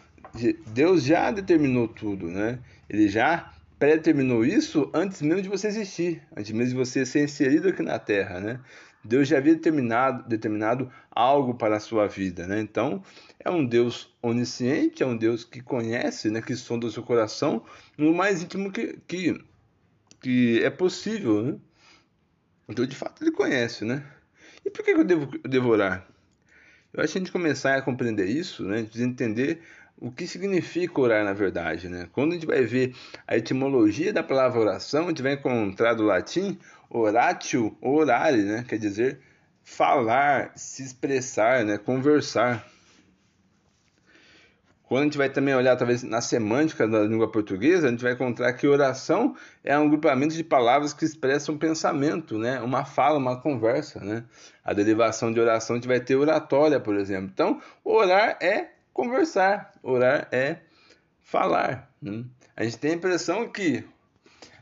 Deus 0.67 1.03
já 1.03 1.31
determinou 1.31 1.87
tudo, 1.87 2.27
né? 2.27 2.59
Ele 2.89 3.07
já 3.07 3.53
predeterminou 3.77 4.45
isso 4.45 4.89
antes 4.93 5.21
mesmo 5.21 5.41
de 5.41 5.49
você 5.49 5.67
existir, 5.67 6.21
antes 6.35 6.51
mesmo 6.51 6.71
de 6.71 6.85
você 6.85 7.05
ser 7.05 7.23
inserido 7.23 7.69
aqui 7.69 7.81
na 7.81 7.97
Terra, 7.97 8.39
né? 8.39 8.59
Deus 9.03 9.27
já 9.27 9.37
havia 9.37 9.55
determinado, 9.55 10.27
determinado 10.27 10.91
algo 11.09 11.53
para 11.55 11.77
a 11.77 11.79
sua 11.79 12.07
vida, 12.07 12.45
né? 12.45 12.59
Então, 12.59 13.03
é 13.39 13.49
um 13.49 13.65
Deus 13.65 14.13
onisciente, 14.21 15.01
é 15.01 15.05
um 15.05 15.15
Deus 15.15 15.43
que 15.43 15.61
conhece, 15.61 16.29
né? 16.29 16.41
Que 16.41 16.55
sonda 16.55 16.85
o 16.85 16.91
seu 16.91 17.03
coração 17.03 17.63
no 17.97 18.13
mais 18.13 18.43
íntimo 18.43 18.71
que, 18.71 18.99
que, 19.07 19.41
que 20.21 20.63
é 20.63 20.69
possível, 20.69 21.41
né? 21.41 21.57
Então, 22.67 22.85
de 22.85 22.95
fato, 22.95 23.23
ele 23.23 23.31
conhece, 23.31 23.85
né? 23.85 24.03
E 24.65 24.69
por 24.69 24.83
que 24.83 24.91
eu 24.91 25.03
devo, 25.03 25.29
eu 25.43 25.49
devo 25.49 25.69
orar? 25.69 26.05
Eu 26.93 27.03
acho 27.03 27.13
que 27.13 27.19
a 27.19 27.21
gente 27.21 27.31
começar 27.31 27.75
a 27.75 27.81
compreender 27.81 28.27
isso, 28.27 28.63
né? 28.63 28.77
A 28.77 28.79
gente 28.79 29.01
entender 29.01 29.61
o 29.97 30.11
que 30.11 30.25
significa 30.25 31.01
orar 31.01 31.25
na 31.25 31.33
verdade, 31.33 31.89
né? 31.89 32.07
Quando 32.11 32.31
a 32.31 32.33
gente 32.35 32.45
vai 32.45 32.63
ver 32.63 32.95
a 33.27 33.37
etimologia 33.37 34.13
da 34.13 34.23
palavra 34.23 34.59
oração, 34.59 35.05
a 35.05 35.07
gente 35.09 35.21
vai 35.21 35.33
encontrar 35.33 35.93
do 35.93 36.03
latim 36.03 36.57
oratio, 36.89 37.77
orare, 37.81 38.43
né? 38.43 38.65
Quer 38.67 38.77
dizer 38.77 39.19
falar, 39.63 40.51
se 40.55 40.83
expressar, 40.83 41.63
né? 41.63 41.77
Conversar. 41.77 42.65
Quando 44.83 45.01
a 45.01 45.03
gente 45.03 45.17
vai 45.19 45.29
também 45.29 45.53
olhar 45.53 45.75
talvez 45.75 46.01
na 46.01 46.19
semântica 46.19 46.87
da 46.87 47.01
língua 47.01 47.31
portuguesa, 47.31 47.87
a 47.87 47.91
gente 47.91 48.01
vai 48.01 48.13
encontrar 48.13 48.51
que 48.53 48.67
oração 48.67 49.35
é 49.63 49.77
um 49.77 49.87
grupamento 49.87 50.33
de 50.33 50.43
palavras 50.43 50.93
que 50.93 51.05
expressam 51.05 51.55
pensamento, 51.59 52.39
né? 52.39 52.59
Uma 52.59 52.83
fala, 52.83 53.19
uma 53.19 53.39
conversa, 53.39 53.99
né? 53.99 54.23
A 54.65 54.73
derivação 54.73 55.31
de 55.31 55.39
oração 55.39 55.75
a 55.75 55.79
gente 55.79 55.87
vai 55.87 55.99
ter 55.99 56.15
oratória, 56.15 56.79
por 56.79 56.95
exemplo. 56.95 57.29
Então, 57.31 57.61
orar 57.83 58.39
é 58.41 58.71
conversar, 58.91 59.71
orar 59.83 60.27
é 60.31 60.57
falar. 61.21 61.87
Né? 62.01 62.25
A 62.55 62.63
gente 62.63 62.79
tem 62.79 62.91
a 62.91 62.95
impressão 62.95 63.47
que 63.47 63.85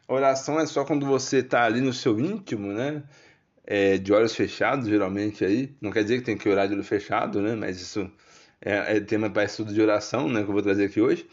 oração 0.07 0.59
é 0.59 0.65
só 0.65 0.85
quando 0.85 1.05
você 1.05 1.37
está 1.39 1.63
ali 1.63 1.81
no 1.81 1.93
seu 1.93 2.19
íntimo, 2.19 2.71
né? 2.71 3.03
É, 3.65 3.97
de 3.97 4.13
olhos 4.13 4.33
fechados, 4.33 4.87
geralmente 4.87 5.43
aí. 5.43 5.75
Não 5.81 5.91
quer 5.91 6.03
dizer 6.03 6.19
que 6.19 6.25
tem 6.25 6.37
que 6.37 6.47
orar 6.47 6.67
de 6.67 6.73
olho 6.73 6.83
fechado, 6.83 7.41
né? 7.41 7.55
Mas 7.55 7.81
isso 7.81 8.09
é, 8.61 8.97
é 8.97 8.99
tema 9.01 9.29
para 9.29 9.43
estudo 9.43 9.73
de 9.73 9.81
oração, 9.81 10.29
né? 10.29 10.43
Que 10.43 10.49
eu 10.49 10.53
vou 10.53 10.61
trazer 10.61 10.85
aqui 10.85 11.01
hoje. 11.01 11.27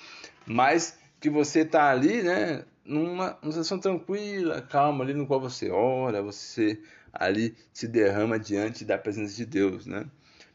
Mas 0.47 0.99
que 1.21 1.31
você 1.31 1.61
está 1.61 1.90
ali, 1.90 2.23
né? 2.23 2.64
Numa, 2.85 3.38
numa 3.40 3.52
situação 3.52 3.78
tranquila, 3.78 4.61
calma, 4.61 5.04
ali 5.04 5.14
no 5.14 5.26
qual 5.26 5.40
você 5.40 5.71
ora, 5.71 6.21
você 6.23 6.78
ali 7.12 7.57
se 7.73 7.88
derrama 7.88 8.38
diante 8.38 8.85
da 8.85 8.99
presença 8.99 9.35
de 9.35 9.47
Deus, 9.47 9.87
né? 9.87 10.04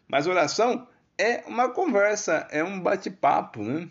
Mas 0.07 0.27
oração 0.27 0.87
é 1.17 1.43
uma 1.47 1.69
conversa, 1.69 2.47
é 2.51 2.63
um 2.63 2.79
bate-papo, 2.79 3.63
né? 3.63 3.89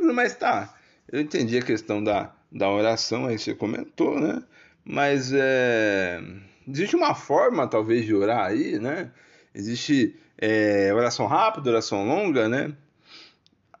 Mas 0.00 0.34
tá, 0.34 0.74
eu 1.10 1.20
entendi 1.20 1.58
a 1.58 1.62
questão 1.62 2.02
da, 2.02 2.34
da 2.50 2.68
oração 2.70 3.26
aí 3.26 3.38
você 3.38 3.54
comentou, 3.54 4.18
né? 4.20 4.42
Mas 4.84 5.32
é, 5.32 6.20
existe 6.68 6.96
uma 6.96 7.14
forma, 7.14 7.66
talvez, 7.66 8.04
de 8.04 8.14
orar 8.14 8.46
aí, 8.46 8.78
né? 8.78 9.10
Existe 9.54 10.16
é, 10.38 10.92
oração 10.94 11.26
rápida, 11.26 11.70
oração 11.70 12.06
longa, 12.06 12.48
né? 12.48 12.72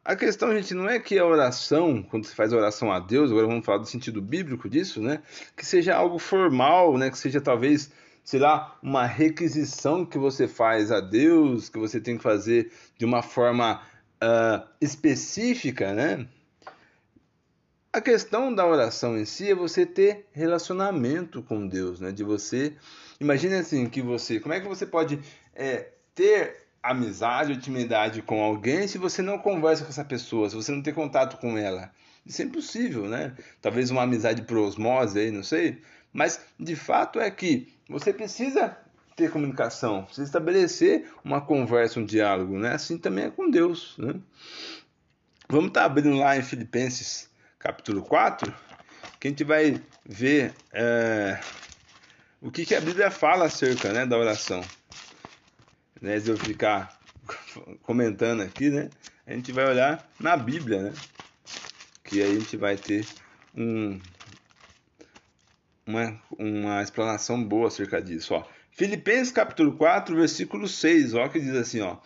A 0.04 0.16
questão, 0.16 0.52
gente, 0.54 0.74
não 0.74 0.88
é 0.88 0.98
que 0.98 1.18
a 1.18 1.26
oração, 1.26 2.02
quando 2.02 2.24
você 2.24 2.34
faz 2.34 2.52
a 2.52 2.56
oração 2.56 2.90
a 2.90 2.98
Deus, 2.98 3.30
agora 3.30 3.46
vamos 3.46 3.64
falar 3.64 3.78
do 3.78 3.86
sentido 3.86 4.20
bíblico 4.20 4.68
disso, 4.68 5.00
né? 5.00 5.22
Que 5.56 5.64
seja 5.64 5.94
algo 5.94 6.18
formal, 6.18 6.96
né? 6.96 7.10
Que 7.10 7.18
seja 7.18 7.40
talvez 7.40 7.90
sei 8.30 8.38
lá, 8.38 8.78
uma 8.82 9.06
requisição 9.06 10.04
que 10.04 10.18
você 10.18 10.46
faz 10.46 10.92
a 10.92 11.00
Deus, 11.00 11.68
que 11.68 11.78
você 11.78 12.00
tem 12.00 12.16
que 12.16 12.22
fazer 12.22 12.70
de 12.96 13.04
uma 13.04 13.22
forma 13.22 13.82
uh, 14.22 14.68
específica, 14.80 15.92
né? 15.92 16.26
A 17.92 18.00
questão 18.00 18.54
da 18.54 18.64
oração 18.64 19.18
em 19.18 19.24
si 19.24 19.50
é 19.50 19.54
você 19.54 19.84
ter 19.84 20.28
relacionamento 20.30 21.42
com 21.42 21.66
Deus, 21.66 21.98
né? 21.98 22.12
De 22.12 22.22
você, 22.22 22.76
imagine 23.18 23.54
assim 23.54 23.88
que 23.88 24.00
você, 24.00 24.38
como 24.38 24.54
é 24.54 24.60
que 24.60 24.68
você 24.68 24.86
pode 24.86 25.18
é, 25.56 25.88
ter 26.14 26.68
amizade, 26.80 27.52
intimidade 27.52 28.22
com 28.22 28.40
alguém 28.44 28.86
se 28.86 28.96
você 28.96 29.22
não 29.22 29.38
conversa 29.38 29.82
com 29.82 29.90
essa 29.90 30.04
pessoa, 30.04 30.48
se 30.48 30.54
você 30.54 30.70
não 30.70 30.82
tem 30.82 30.94
contato 30.94 31.40
com 31.40 31.58
ela? 31.58 31.90
Isso 32.24 32.40
é 32.40 32.44
impossível, 32.44 33.08
né? 33.08 33.34
Talvez 33.60 33.90
uma 33.90 34.02
amizade 34.02 34.42
por 34.42 34.58
osmose 34.58 35.18
aí, 35.18 35.32
não 35.32 35.42
sei. 35.42 35.82
Mas 36.12 36.40
de 36.60 36.76
fato 36.76 37.18
é 37.18 37.28
que 37.28 37.74
você 37.88 38.12
precisa 38.12 38.78
ter 39.16 39.32
comunicação, 39.32 40.04
precisa 40.04 40.28
estabelecer 40.28 41.10
uma 41.24 41.40
conversa, 41.40 41.98
um 41.98 42.04
diálogo, 42.04 42.56
né? 42.56 42.72
Assim 42.72 42.96
também 42.96 43.24
é 43.24 43.30
com 43.30 43.50
Deus, 43.50 43.96
né? 43.98 44.14
Vamos 45.48 45.70
estar 45.70 45.80
tá 45.80 45.86
abrindo 45.86 46.16
lá 46.16 46.36
em 46.36 46.42
Filipenses 46.42 47.29
capítulo 47.60 48.02
4, 48.02 48.52
que 49.20 49.28
a 49.28 49.30
gente 49.30 49.44
vai 49.44 49.80
ver 50.04 50.54
é, 50.72 51.38
o 52.40 52.50
que, 52.50 52.64
que, 52.64 52.74
a 52.74 52.80
Bíblia 52.80 53.10
fala 53.10 53.44
acerca 53.44 53.92
né, 53.92 54.06
da 54.06 54.18
oração. 54.18 54.62
Né, 56.00 56.18
se 56.18 56.30
eu 56.30 56.38
ficar 56.38 56.98
comentando 57.84 58.40
aqui, 58.40 58.70
né, 58.70 58.88
a 59.26 59.34
gente 59.34 59.52
vai 59.52 59.66
olhar 59.66 60.10
na 60.18 60.36
Bíblia, 60.38 60.84
né, 60.84 60.92
que 62.02 62.22
aí 62.22 62.30
a 62.30 62.40
gente 62.40 62.56
vai 62.56 62.76
ter 62.78 63.06
um, 63.54 64.00
uma, 65.86 66.18
uma 66.38 66.82
explanação 66.82 67.44
boa 67.44 67.68
acerca 67.68 68.00
disso. 68.00 68.34
Ó. 68.34 68.44
Filipenses 68.72 69.30
capítulo 69.30 69.76
4, 69.76 70.16
versículo 70.16 70.66
6, 70.66 71.14
ó, 71.14 71.28
que 71.28 71.38
diz 71.38 71.54
assim, 71.54 71.82
ó. 71.82 71.98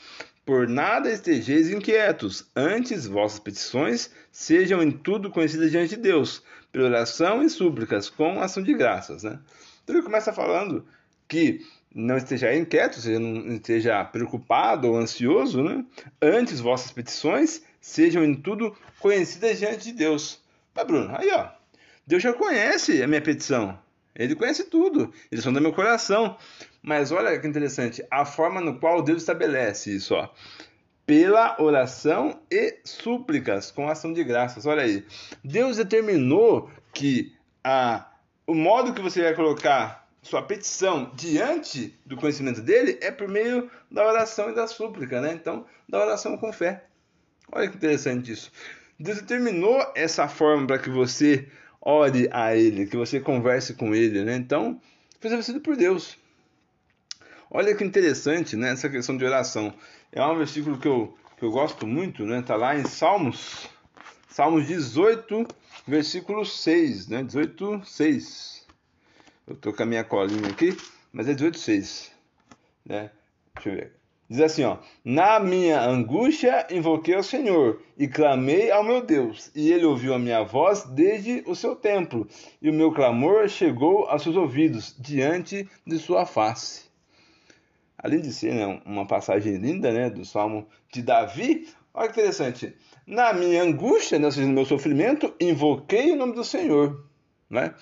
Por 0.45 0.69
nada 0.69 1.11
estejeis 1.11 1.71
inquietos, 1.71 2.51
antes 2.55 3.07
vossas 3.07 3.39
petições 3.39 4.11
sejam 4.31 4.83
em 4.83 4.91
tudo 4.91 5.31
conhecidas 5.31 5.71
diante 5.71 5.97
de 5.97 6.03
Deus, 6.03 6.43
pela 6.71 6.89
oração 6.89 7.43
e 7.43 7.49
súplicas, 7.49 8.11
com 8.11 8.41
ação 8.43 8.63
de 8.63 8.75
graças. 8.75 9.23
Né? 9.23 9.39
Então 9.83 9.97
ele 9.97 10.05
começa 10.05 10.35
falando 10.35 10.85
que 11.27 11.65
não 11.95 12.19
esteja 12.19 12.55
inquieto, 12.55 13.01
seja, 13.01 13.19
não 13.19 13.55
esteja 13.55 14.05
preocupado 14.05 14.89
ou 14.89 14.97
ansioso, 14.97 15.63
né? 15.63 15.83
antes 16.21 16.61
vossas 16.61 16.93
petições 16.93 17.63
sejam 17.81 18.23
em 18.23 18.35
tudo 18.35 18.77
conhecidas 18.99 19.59
diante 19.59 19.85
de 19.85 19.93
Deus. 19.93 20.43
Mas 20.75 20.87
Bruno, 20.87 21.15
aí 21.17 21.31
ó, 21.33 21.49
Deus 22.07 22.23
já 22.23 22.35
conhece 22.35 23.03
a 23.03 23.07
minha 23.07 23.23
petição. 23.23 23.79
Ele 24.15 24.35
conhece 24.35 24.65
tudo. 24.65 25.13
Ele 25.31 25.41
sonda 25.41 25.61
meu 25.61 25.73
coração. 25.73 26.37
Mas 26.87 27.11
olha 27.11 27.39
que 27.39 27.47
interessante, 27.47 28.07
a 28.11 28.27
forma 28.27 28.61
no 28.61 28.79
qual 28.79 29.01
Deus 29.01 29.23
estabelece 29.23 29.97
isso, 29.97 30.15
ó. 30.15 30.29
Pela 31.07 31.59
oração 31.59 32.39
e 32.51 32.77
súplicas, 32.85 33.71
com 33.71 33.89
ação 33.89 34.13
de 34.13 34.23
graças. 34.23 34.67
Olha 34.67 34.83
aí. 34.83 35.03
Deus 35.43 35.79
determinou 35.79 36.71
que 36.93 37.35
a, 37.65 38.07
o 38.47 38.55
modo 38.55 38.93
que 38.93 39.01
você 39.01 39.23
vai 39.23 39.35
colocar 39.35 40.07
sua 40.21 40.43
petição 40.43 41.11
diante 41.15 41.99
do 42.05 42.19
conhecimento 42.19 42.61
dele 42.61 42.99
é 43.01 43.11
por 43.11 43.29
meio 43.29 43.71
da 43.91 44.07
oração 44.07 44.51
e 44.51 44.55
da 44.55 44.67
súplica, 44.67 45.23
né? 45.23 45.33
Então, 45.33 45.65
da 45.89 45.99
oração 46.03 46.37
com 46.37 46.53
fé. 46.53 46.85
Olha 47.51 47.67
que 47.67 47.77
interessante 47.77 48.31
isso. 48.31 48.53
Deus 49.01 49.23
determinou 49.23 49.91
essa 49.95 50.29
forma 50.29 50.67
para 50.67 50.79
que 50.79 50.91
você 50.91 51.49
ore 51.81 52.29
a 52.31 52.55
Ele, 52.55 52.85
que 52.85 52.97
você 52.97 53.21
converse 53.21 53.73
com 53.73 53.95
Ele, 53.95 54.23
né? 54.23 54.37
Então, 54.37 54.79
foi 55.19 55.29
estabelecido 55.29 55.63
por 55.63 55.77
Deus. 55.77 56.23
Olha 57.51 57.75
que 57.75 57.85
interessante, 57.85 58.57
né? 58.57 58.71
Essa 58.71 58.89
questão 58.89 59.17
de 59.17 59.25
oração. 59.25 59.73
É 60.11 60.25
um 60.25 60.37
versículo 60.37 60.79
que 60.79 60.89
eu, 60.89 61.17
que 61.37 61.45
eu 61.45 61.51
gosto 61.51 61.87
muito, 61.87 62.25
né? 62.25 62.43
Tá 62.43 62.57
lá 62.57 62.77
em 62.77 62.85
Salmos, 62.85 63.69
Salmos 64.29 64.67
18, 64.67 65.47
versículo 65.87 66.45
6, 66.45 67.09
né? 67.09 67.23
18, 67.23 67.83
6. 67.85 68.67
Eu 69.47 69.57
tô 69.57 69.73
com 69.73 69.83
a 69.83 69.87
minha 69.87 70.05
colinha 70.05 70.49
aqui, 70.49 70.77
mas 71.13 71.29
é 71.29 71.35
18, 71.35 71.59
6, 71.59 72.13
né? 72.87 73.11
Deixa 73.55 73.69
eu 73.69 73.75
ver. 73.75 73.93
Diz 74.29 74.41
assim, 74.41 74.65
ó: 74.65 74.79
Na 75.05 75.39
minha 75.39 75.83
angústia 75.83 76.67
invoquei 76.71 77.15
ao 77.15 77.23
Senhor 77.23 77.83
e 77.97 78.09
clamei 78.09 78.71
ao 78.71 78.83
meu 78.83 79.03
Deus, 79.03 79.51
e 79.55 79.71
ele 79.71 79.85
ouviu 79.85 80.15
a 80.15 80.19
minha 80.19 80.43
voz 80.43 80.85
desde 80.85 81.45
o 81.47 81.55
seu 81.55 81.77
templo, 81.77 82.27
e 82.61 82.71
o 82.71 82.73
meu 82.73 82.91
clamor 82.91 83.49
chegou 83.49 84.07
aos 84.07 84.23
seus 84.23 84.35
ouvidos 84.35 84.97
diante 84.99 85.69
de 85.87 85.99
sua 85.99 86.25
face. 86.25 86.94
Além 88.05 88.21
de 88.21 88.35
ser 88.35 88.53
né, 88.53 88.83
uma 88.85 89.07
passagem 89.07 89.57
linda, 89.57 89.91
né, 89.91 90.11
do 90.11 90.27
Salmo 90.27 90.69
de 90.93 91.01
Davi, 91.01 91.67
olha 91.95 92.09
que 92.09 92.21
interessante. 92.21 92.77
Na 93.07 93.33
minha 93.33 93.63
angústia, 93.63 94.19
né, 94.19 94.29
no 94.37 94.49
meu 94.49 94.67
sofrimento, 94.67 95.35
invoquei 95.41 96.13
o 96.13 96.17
nome 96.17 96.35
do 96.35 96.45
Senhor, 96.45 97.03
né? 97.49 97.75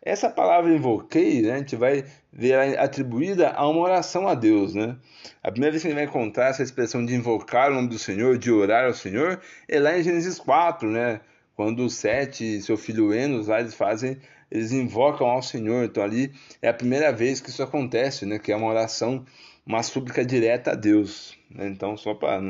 Essa 0.00 0.30
palavra 0.30 0.74
invoquei, 0.74 1.42
né, 1.42 1.52
a 1.52 1.58
gente 1.58 1.76
vai 1.76 2.02
ver 2.32 2.78
atribuída 2.78 3.50
a 3.50 3.68
uma 3.68 3.80
oração 3.80 4.26
a 4.26 4.34
Deus. 4.34 4.74
Né? 4.74 4.96
A 5.42 5.50
primeira 5.50 5.72
vez 5.72 5.82
que 5.82 5.88
a 5.88 5.90
gente 5.90 5.98
vai 5.98 6.08
encontrar 6.08 6.46
essa 6.46 6.62
expressão 6.62 7.04
de 7.04 7.14
invocar 7.14 7.70
o 7.70 7.74
nome 7.74 7.88
do 7.88 7.98
Senhor, 7.98 8.38
de 8.38 8.50
orar 8.50 8.86
ao 8.86 8.94
Senhor, 8.94 9.38
é 9.68 9.78
lá 9.78 9.98
em 9.98 10.02
Gênesis 10.02 10.38
4, 10.38 10.88
né? 10.88 11.20
quando 11.54 11.90
Sete 11.90 12.44
e 12.44 12.62
seu 12.62 12.76
filho 12.78 13.12
Enos 13.12 13.48
lá 13.48 13.60
eles 13.60 13.74
fazem, 13.74 14.16
eles 14.50 14.70
invocam 14.70 15.26
ao 15.26 15.42
Senhor. 15.42 15.84
Então 15.84 16.02
ali 16.02 16.32
é 16.62 16.68
a 16.68 16.74
primeira 16.74 17.12
vez 17.12 17.40
que 17.40 17.50
isso 17.50 17.62
acontece, 17.62 18.24
né? 18.24 18.38
que 18.38 18.52
é 18.52 18.56
uma 18.56 18.68
oração, 18.68 19.26
uma 19.68 19.82
súplica 19.82 20.24
direta 20.24 20.72
a 20.72 20.74
Deus. 20.74 21.36
Né? 21.50 21.68
Então, 21.68 21.94
só 21.94 22.14
para 22.14 22.40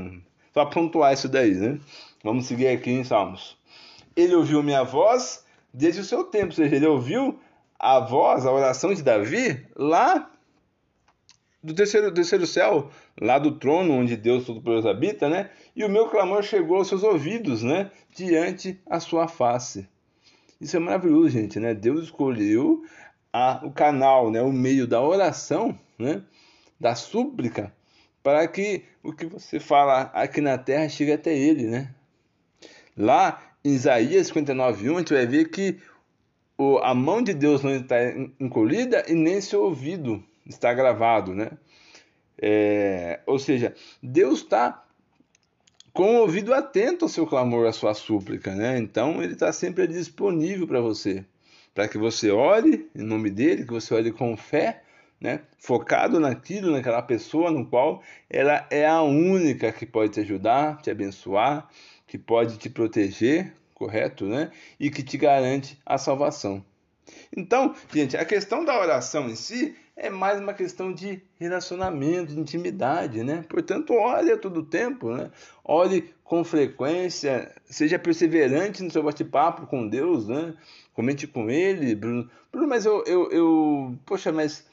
só 0.55 0.65
pontuar 0.65 1.13
isso 1.13 1.29
daí, 1.29 1.55
né? 1.55 1.81
Vamos 2.23 2.47
seguir 2.47 2.69
aqui 2.69 2.91
em 2.91 3.03
Salmos. 3.03 3.59
Ele 4.17 4.35
ouviu 4.35 4.63
minha 4.63 4.85
voz 4.85 5.45
desde 5.75 6.01
o 6.01 6.05
seu 6.05 6.25
tempo, 6.25 6.47
ou 6.47 6.53
seja, 6.53 6.77
ele 6.77 6.87
ouviu 6.87 7.39
a 7.79 8.01
voz, 8.01 8.47
a 8.47 8.53
oração 8.53 8.95
de 8.95 9.03
Davi 9.03 9.67
lá 9.77 10.31
do 11.63 11.75
terceiro, 11.75 12.13
terceiro 12.15 12.47
céu, 12.47 12.91
lá 13.21 13.39
do 13.39 13.53
trono 13.59 13.95
onde 13.95 14.17
Deus 14.17 14.47
Todo-Poderoso 14.47 14.89
habita, 14.89 15.29
né? 15.29 15.51
E 15.75 15.85
o 15.85 15.89
meu 15.89 16.09
clamor 16.09 16.43
chegou 16.43 16.79
aos 16.79 16.89
seus 16.89 17.03
ouvidos, 17.03 17.63
né? 17.63 17.91
Diante 18.15 18.81
a 18.89 19.01
sua 19.01 19.27
face. 19.27 19.89
Isso 20.61 20.77
é 20.77 20.81
maravilhoso, 20.81 21.31
gente, 21.31 21.59
né? 21.59 21.75
Deus 21.75 22.05
escolheu 22.05 22.83
a, 23.33 23.61
o 23.65 23.73
canal, 23.73 24.31
né? 24.31 24.41
O 24.41 24.53
meio 24.53 24.87
da 24.87 25.01
oração, 25.01 25.77
né? 25.99 26.23
Da 26.78 26.94
súplica, 26.94 27.73
para 28.23 28.47
que 28.47 28.85
o 29.02 29.12
que 29.12 29.26
você 29.26 29.58
fala 29.58 30.02
aqui 30.14 30.40
na 30.40 30.56
terra 30.58 30.88
chegue 30.88 31.12
até 31.12 31.37
ele, 31.37 31.66
né? 31.66 31.94
Lá 32.97 33.42
em 33.64 33.73
Isaías 33.75 34.30
59:1 34.30 34.94
a 34.94 34.99
gente 34.99 35.14
vai 35.14 35.26
ver 35.26 35.50
que 35.50 35.78
a 36.82 36.94
mão 36.94 37.23
de 37.23 37.32
Deus 37.35 37.62
não 37.62 37.75
está 37.75 37.97
encolhida 38.40 39.04
e 39.08 39.14
nem 39.14 39.40
seu 39.40 39.62
ouvido 39.62 40.23
está 40.47 40.75
gravado, 40.75 41.35
né? 41.35 41.50
É, 42.40 43.20
ou 43.26 43.38
seja, 43.38 43.75
Deus 44.02 44.40
está 44.40 44.85
com 45.92 46.16
o 46.16 46.20
ouvido 46.20 46.54
atento 46.54 47.04
ao 47.04 47.08
seu 47.08 47.26
clamor, 47.26 47.66
à 47.66 47.73
sua 47.73 47.94
súplica, 47.94 48.54
né? 48.54 48.78
Então 48.78 49.23
ele 49.23 49.32
está 49.32 49.52
sempre 49.52 49.87
disponível 49.87 50.66
para 50.66 50.80
você, 50.80 51.25
para 51.75 51.88
que 51.88 51.99
você 51.99 52.30
ore 52.30 52.88
em 52.94 53.02
nome 53.02 53.30
dele, 53.30 53.64
que 53.64 53.73
você 53.73 53.94
ore 53.94 54.12
com 54.12 54.37
fé, 54.37 54.82
né? 55.21 55.41
Focado 55.59 56.21
naquilo, 56.21 56.71
naquela 56.71 57.03
pessoa 57.03 57.51
no 57.51 57.67
qual 57.67 58.03
ela 58.31 58.67
é 58.71 58.87
a 58.87 59.03
única 59.03 59.73
que 59.73 59.87
pode 59.87 60.13
te 60.13 60.21
ajudar, 60.21 60.81
te 60.81 60.91
abençoar, 60.91 61.69
que 62.07 62.17
pode 62.17 62.57
te 62.59 62.71
proteger, 62.71 63.53
correto, 63.75 64.27
né? 64.27 64.51
E 64.79 64.91
que 64.91 65.03
te 65.03 65.17
garante 65.17 65.79
a 65.85 65.99
salvação. 65.99 66.65
Então, 67.37 67.75
gente, 67.93 68.17
a 68.17 68.25
questão 68.25 68.65
da 68.65 68.79
oração 68.79 69.29
em 69.29 69.37
si 69.37 69.77
é 69.97 70.09
mais 70.09 70.41
uma 70.41 70.55
questão 70.55 70.93
de 70.93 71.21
relacionamento, 71.41 72.33
de 72.33 72.41
intimidade, 72.41 73.25
né? 73.25 73.45
Portanto, 73.49 73.93
ore 73.95 74.31
a 74.31 74.39
todo 74.39 74.63
tempo, 74.63 75.13
né? 75.13 75.31
Ore 75.65 76.15
com 76.23 76.45
frequência, 76.45 77.53
seja 77.65 77.99
perseverante 77.99 78.83
no 78.83 78.91
seu 78.91 79.03
bate-papo 79.03 79.67
com 79.67 79.89
Deus, 79.89 80.29
né? 80.29 80.55
Comente 80.95 81.27
com 81.27 81.51
Ele, 81.51 81.95
Bruno. 81.95 82.31
Bruno, 82.53 82.69
mas 82.69 82.85
eu, 82.85 83.03
eu, 83.07 83.31
eu, 83.31 83.99
poxa, 84.07 84.31
mas 84.31 84.68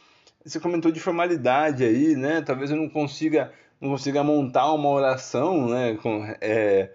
você 0.46 0.60
comentou 0.60 0.92
de 0.92 1.00
formalidade 1.00 1.84
aí, 1.84 2.16
né? 2.16 2.42
Talvez 2.42 2.70
eu 2.70 2.78
não 2.78 2.88
consiga, 2.88 3.52
não 3.82 3.90
consiga 3.90 4.24
montar 4.24 4.72
uma 4.74 4.90
oração, 4.90 5.68
né? 5.68 5.96
Com, 5.96 6.24
é, 6.40 6.92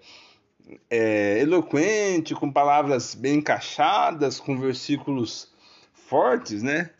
é, 0.89 1.39
eloquente, 1.39 2.33
com 2.33 2.51
palavras 2.51 3.13
bem 3.13 3.35
encaixadas, 3.35 4.39
com 4.39 4.57
versículos 4.57 5.51
fortes, 5.93 6.63
né? 6.63 6.91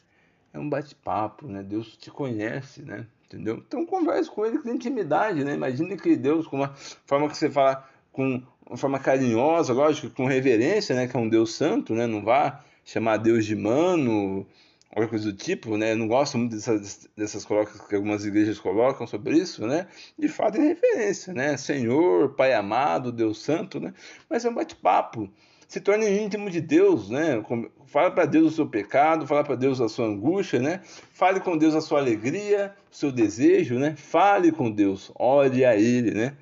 É 0.53 0.60
um 0.60 0.70
bate-papo, 0.70 1.48
né? 1.48 1.63
Deus 1.63 1.96
te 1.96 2.12
conhece, 2.12 2.81
né? 2.81 3.08
Entendeu? 3.25 3.63
Então 3.65 3.86
converse 3.86 4.29
com 4.29 4.46
ele 4.46 4.60
com 4.60 4.70
intimidade, 4.70 5.46
né? 5.46 5.53
Imagine 5.53 5.96
que 5.96 6.17
Deus, 6.17 6.46
com 6.46 6.58
uma 6.58 6.74
forma 7.05 7.29
que 7.29 7.38
você 7.38 7.50
fala 7.50 7.88
com 8.12 8.43
uma 8.67 8.75
forma 8.75 9.00
carinhosa, 9.00 9.72
lógico, 9.72 10.13
com 10.13 10.25
reverência, 10.25 10.93
né? 10.93 11.08
Que 11.08 11.15
é 11.15 11.20
um 11.20 11.29
Deus 11.29 11.53
santo, 11.53 11.96
né? 11.96 12.05
Não 12.05 12.22
vá 12.22 12.62
chamar 12.84 13.17
Deus 13.17 13.46
de 13.46 13.55
mano, 13.55 14.46
alguma 14.91 15.07
coisa 15.07 15.31
do 15.31 15.38
tipo, 15.38 15.77
né? 15.77 15.93
Eu 15.93 15.98
não 15.98 16.07
gosto 16.07 16.38
muito 16.38 16.55
dessas, 16.55 17.10
dessas 17.15 17.45
colocas 17.45 17.79
que 17.81 17.95
algumas 17.95 18.25
igrejas 18.25 18.60
colocam 18.60 19.07
sobre 19.07 19.38
isso, 19.38 19.65
né? 19.65 19.88
De 20.19 20.27
fato, 20.27 20.57
em 20.57 20.67
referência, 20.67 21.33
né? 21.33 21.55
Senhor, 21.57 22.33
Pai 22.36 22.53
amado, 22.53 23.12
Deus 23.12 23.41
santo, 23.41 23.79
né? 23.79 23.93
Mas 24.29 24.43
é 24.43 24.50
um 24.50 24.53
bate-papo. 24.53 25.29
Se 25.67 25.79
torne 25.79 26.05
íntimo 26.10 26.50
de 26.50 26.60
Deus, 26.60 27.10
né? 27.10 27.41
Fala 27.86 28.12
para 28.12 28.25
Deus 28.25 28.51
o 28.51 28.55
seu 28.57 28.67
pecado, 28.67 29.25
fala 29.25 29.41
para 29.41 29.55
Deus 29.55 29.79
a 29.79 29.88
sua 29.88 30.05
angústia, 30.05 30.60
né? 30.60 30.81
Fale 31.13 31.39
com 31.39 31.57
Deus 31.57 31.74
a 31.74 31.79
sua 31.79 32.00
alegria, 32.00 32.75
o 32.91 32.95
seu 32.95 33.10
desejo, 33.10 33.79
né? 33.79 33.95
Fale 33.95 34.51
com 34.51 34.69
Deus, 34.69 35.12
ore 35.15 35.63
a 35.63 35.77
Ele, 35.77 36.12
né? 36.12 36.36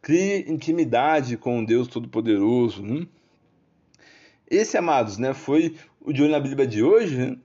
Crie 0.00 0.50
intimidade 0.50 1.36
com 1.36 1.62
Deus 1.62 1.88
Todo-Poderoso. 1.88 2.82
Hum? 2.82 3.06
Esse, 4.50 4.78
amados, 4.78 5.18
né? 5.18 5.34
Foi 5.34 5.76
o 6.00 6.10
de 6.10 6.22
olho 6.22 6.32
na 6.32 6.40
Bíblia 6.40 6.66
de 6.66 6.82
hoje, 6.82 7.18
né? 7.18 7.36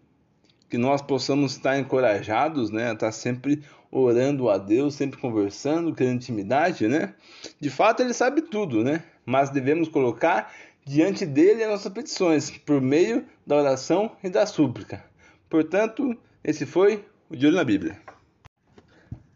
Que 0.76 0.78
nós 0.78 1.02
possamos 1.02 1.54
estar 1.54 1.80
encorajados, 1.80 2.70
né, 2.70 2.92
estar 2.92 3.10
sempre 3.14 3.64
orando 3.90 4.50
a 4.50 4.58
Deus, 4.58 4.94
sempre 4.94 5.18
conversando, 5.18 5.96
criando 5.96 6.18
intimidade, 6.18 6.86
né? 6.86 7.16
De 7.58 7.70
fato, 7.70 8.02
ele 8.02 8.14
sabe 8.14 8.42
tudo, 8.42 8.84
né? 8.84 9.02
Mas 9.26 9.50
devemos 9.50 9.88
colocar 9.88 10.54
diante 10.84 11.26
dele 11.26 11.64
as 11.64 11.70
nossas 11.70 11.94
petições 11.94 12.50
por 12.52 12.82
meio 12.82 13.26
da 13.48 13.56
oração 13.56 14.18
e 14.22 14.30
da 14.30 14.46
súplica. 14.46 15.02
Portanto, 15.50 16.14
esse 16.44 16.66
foi 16.66 17.06
o 17.30 17.38
de 17.38 17.48
olho 17.48 17.56
na 17.56 17.64
Bíblia. 17.64 17.98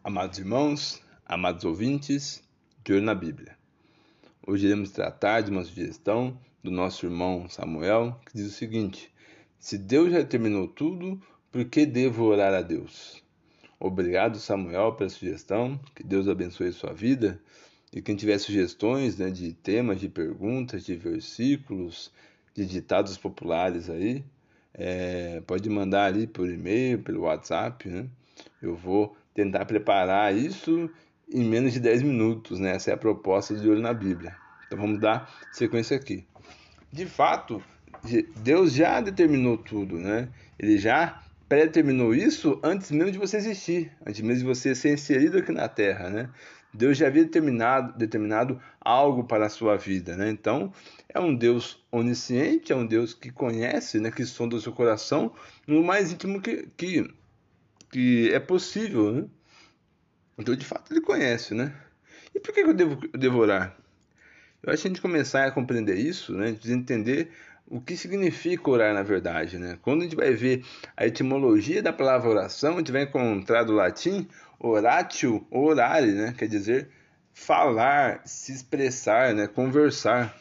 Amados 0.03 0.39
irmãos, 0.39 1.01
amados 1.25 1.63
ouvintes, 1.63 2.43
de 2.83 2.91
olho 2.91 3.03
na 3.03 3.15
Bíblia. 3.15 3.55
Hoje 4.45 4.65
iremos 4.65 4.91
tratar 4.91 5.39
de 5.39 5.51
uma 5.51 5.63
sugestão 5.63 6.37
do 6.61 6.69
nosso 6.69 7.05
irmão 7.05 7.47
Samuel, 7.47 8.19
que 8.25 8.33
diz 8.33 8.47
o 8.47 8.53
seguinte: 8.53 9.09
se 9.59 9.77
Deus 9.77 10.11
já 10.11 10.23
terminou 10.23 10.67
tudo, 10.67 11.21
por 11.51 11.65
que 11.65 11.85
devo 11.85 12.23
orar 12.23 12.53
a 12.53 12.61
Deus? 12.61 13.21
Obrigado, 13.77 14.39
Samuel, 14.39 14.93
pela 14.93 15.09
sugestão. 15.09 15.79
Que 15.93 16.01
Deus 16.01 16.27
abençoe 16.29 16.71
sua 16.71 16.93
vida. 16.93 17.39
E 17.91 18.01
quem 18.01 18.15
tiver 18.15 18.37
sugestões 18.37 19.17
né, 19.17 19.29
de 19.29 19.51
temas, 19.51 19.99
de 19.99 20.07
perguntas, 20.07 20.85
de 20.85 20.95
versículos, 20.95 22.11
de 22.53 22.65
ditados 22.65 23.17
populares 23.17 23.89
aí, 23.89 24.23
é, 24.73 25.41
pode 25.45 25.69
mandar 25.69 26.05
ali 26.05 26.25
por 26.25 26.49
e-mail, 26.49 26.99
pelo 26.99 27.21
WhatsApp. 27.21 27.89
Né? 27.89 28.07
Eu 28.61 28.75
vou 28.75 29.15
tentar 29.33 29.65
preparar 29.65 30.35
isso 30.35 30.89
em 31.29 31.43
menos 31.43 31.73
de 31.73 31.81
10 31.81 32.03
minutos. 32.03 32.59
Né? 32.59 32.75
Essa 32.75 32.91
é 32.91 32.93
a 32.93 32.97
proposta 32.97 33.55
de 33.55 33.69
olho 33.69 33.81
na 33.81 33.93
Bíblia. 33.93 34.35
Então 34.67 34.79
vamos 34.79 34.99
dar 34.99 35.29
sequência 35.51 35.97
aqui. 35.97 36.25
De 36.91 37.05
fato, 37.05 37.61
Deus 38.37 38.73
já 38.73 39.01
determinou 39.01 39.57
tudo, 39.57 39.97
né? 39.97 40.29
Ele 40.57 40.77
já 40.77 41.21
predeterminou 41.47 42.13
isso 42.13 42.59
antes 42.63 42.91
mesmo 42.91 43.11
de 43.11 43.17
você 43.17 43.37
existir, 43.37 43.91
antes 44.05 44.21
mesmo 44.21 44.41
de 44.41 44.45
você 44.45 44.75
ser 44.75 44.93
inserido 44.93 45.39
aqui 45.39 45.51
na 45.51 45.67
Terra, 45.67 46.09
né? 46.09 46.29
Deus 46.71 46.97
já 46.97 47.07
havia 47.07 47.23
determinado, 47.23 47.97
determinado 47.97 48.61
algo 48.79 49.23
para 49.23 49.47
a 49.47 49.49
sua 49.49 49.75
vida, 49.75 50.15
né? 50.15 50.29
Então, 50.29 50.71
é 51.11 51.19
um 51.19 51.35
Deus 51.35 51.83
onisciente, 51.91 52.71
é 52.71 52.75
um 52.75 52.85
Deus 52.85 53.13
que 53.13 53.31
conhece, 53.31 53.99
né? 53.99 54.11
Que 54.11 54.23
sonda 54.23 54.55
o 54.55 54.61
seu 54.61 54.71
coração 54.71 55.33
no 55.65 55.83
mais 55.83 56.11
íntimo 56.11 56.39
que, 56.39 56.67
que, 56.77 57.11
que 57.91 58.31
é 58.31 58.39
possível, 58.39 59.11
né? 59.11 59.25
Então, 60.37 60.55
de 60.55 60.65
fato, 60.65 60.93
ele 60.93 61.01
conhece, 61.01 61.55
né? 61.55 61.73
E 62.33 62.39
por 62.39 62.53
que 62.53 62.61
eu 62.61 62.73
devo, 62.73 62.99
eu 63.11 63.19
devo 63.19 63.39
orar? 63.39 63.75
Eu 64.61 64.71
acho 64.71 64.83
que 64.83 64.87
a 64.87 64.91
gente 64.91 65.01
começar 65.01 65.45
a 65.47 65.51
compreender 65.51 65.97
isso, 65.97 66.33
né? 66.33 66.51
De 66.51 66.71
entender 66.71 67.31
o 67.69 67.79
que 67.79 67.95
significa 67.95 68.69
orar 68.69 68.93
na 68.93 69.03
verdade, 69.03 69.59
né? 69.59 69.77
Quando 69.81 70.01
a 70.01 70.03
gente 70.03 70.15
vai 70.15 70.33
ver 70.33 70.65
a 70.97 71.05
etimologia 71.05 71.83
da 71.83 71.93
palavra 71.93 72.29
oração, 72.29 72.75
a 72.75 72.77
gente 72.77 72.91
vai 72.91 73.03
encontrar 73.03 73.63
do 73.63 73.73
latim 73.73 74.27
oratio, 74.59 75.45
orare, 75.51 76.11
né? 76.11 76.33
Quer 76.37 76.47
dizer 76.47 76.89
falar, 77.31 78.21
se 78.25 78.51
expressar, 78.51 79.33
né? 79.33 79.47
Conversar. 79.47 80.35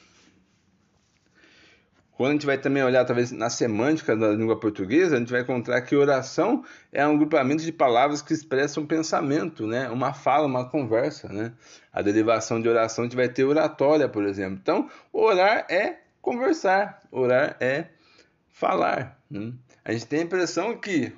Quando 2.17 2.31
a 2.31 2.33
gente 2.33 2.47
vai 2.47 2.59
também 2.59 2.83
olhar 2.83 3.05
talvez 3.05 3.31
na 3.31 3.49
semântica 3.49 4.17
da 4.17 4.31
língua 4.31 4.59
portuguesa, 4.59 5.15
a 5.15 5.19
gente 5.21 5.31
vai 5.31 5.43
encontrar 5.43 5.81
que 5.83 5.95
oração 5.95 6.65
é 6.91 7.07
um 7.07 7.17
grupamento 7.17 7.63
de 7.63 7.71
palavras 7.71 8.21
que 8.21 8.33
expressam 8.33 8.85
pensamento, 8.85 9.69
né? 9.69 9.89
Uma 9.89 10.13
fala, 10.13 10.47
uma 10.47 10.69
conversa, 10.69 11.29
né? 11.29 11.53
A 11.93 12.03
derivação 12.03 12.61
de 12.61 12.69
oração 12.69 13.05
a 13.05 13.07
gente 13.07 13.17
vai 13.17 13.29
ter 13.29 13.45
oratória, 13.45 14.09
por 14.09 14.25
exemplo. 14.25 14.59
Então, 14.61 14.91
orar 15.13 15.65
é 15.71 16.08
conversar, 16.21 17.01
orar 17.11 17.57
é 17.61 17.89
falar. 18.49 19.19
Né? 19.31 19.53
A 19.85 19.93
gente 19.93 20.07
tem 20.07 20.21
a 20.21 20.25
impressão 20.25 20.77
que 20.77 21.13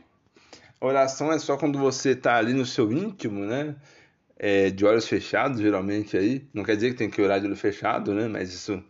oração 0.81 1.33
é 1.33 1.39
só 1.39 1.57
quando 1.57 1.79
você 1.79 2.11
está 2.11 2.37
ali 2.37 2.53
no 2.53 2.65
seu 2.65 2.93
íntimo, 2.93 3.45
né? 3.45 3.77
É, 4.43 4.71
de 4.71 4.87
olhos 4.87 5.07
fechados, 5.07 5.61
geralmente 5.61 6.17
aí. 6.17 6.49
Não 6.55 6.65
quer 6.65 6.75
dizer 6.75 6.93
que 6.93 6.97
tem 6.97 7.11
que 7.11 7.21
orar 7.21 7.41
de 7.41 7.47
olho 7.47 7.57
fechado, 7.57 8.15
né? 8.15 8.27
Mas 8.27 8.55
isso 8.55 8.83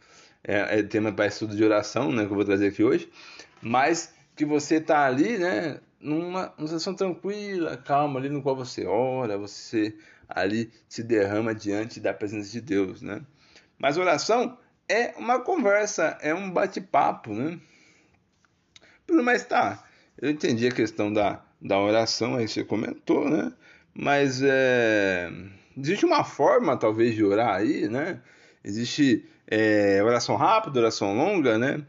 é, 0.44 0.78
é 0.78 0.82
tema 0.82 1.12
para 1.12 1.26
estudo 1.26 1.56
de 1.56 1.64
oração, 1.64 2.12
né? 2.12 2.24
Que 2.24 2.30
eu 2.30 2.36
vou 2.36 2.44
trazer 2.44 2.68
aqui 2.68 2.84
hoje. 2.84 3.10
Mas 3.60 4.14
que 4.36 4.44
você 4.44 4.76
está 4.76 5.04
ali, 5.04 5.38
né? 5.38 5.80
Numa, 6.00 6.52
numa 6.56 6.66
situação 6.66 6.94
tranquila, 6.94 7.76
calma, 7.76 8.20
ali 8.20 8.30
no 8.30 8.42
qual 8.42 8.56
você 8.56 8.86
ora, 8.86 9.36
você 9.36 9.94
ali 10.28 10.70
se 10.88 11.02
derrama 11.02 11.54
diante 11.54 12.00
da 12.00 12.14
presença 12.14 12.50
de 12.50 12.60
Deus, 12.60 13.02
né? 13.02 13.20
Mas 13.78 13.98
oração 13.98 14.56
é 14.90 15.14
uma 15.16 15.40
conversa, 15.40 16.18
é 16.20 16.34
um 16.34 16.50
bate-papo, 16.50 17.32
né? 17.32 17.58
Mas 19.08 19.44
tá, 19.44 19.84
eu 20.20 20.30
entendi 20.30 20.66
a 20.66 20.72
questão 20.72 21.12
da, 21.12 21.42
da 21.60 21.78
oração 21.78 22.36
aí 22.36 22.48
você 22.48 22.64
comentou, 22.64 23.28
né? 23.28 23.52
Mas 23.94 24.42
é, 24.42 25.30
existe 25.76 26.04
uma 26.04 26.24
forma, 26.24 26.76
talvez, 26.76 27.14
de 27.14 27.24
orar 27.24 27.56
aí, 27.56 27.88
né? 27.88 28.20
Existe 28.64 29.28
é, 29.46 30.02
oração 30.02 30.36
rápida, 30.36 30.80
oração 30.80 31.16
longa, 31.16 31.58
né? 31.58 31.84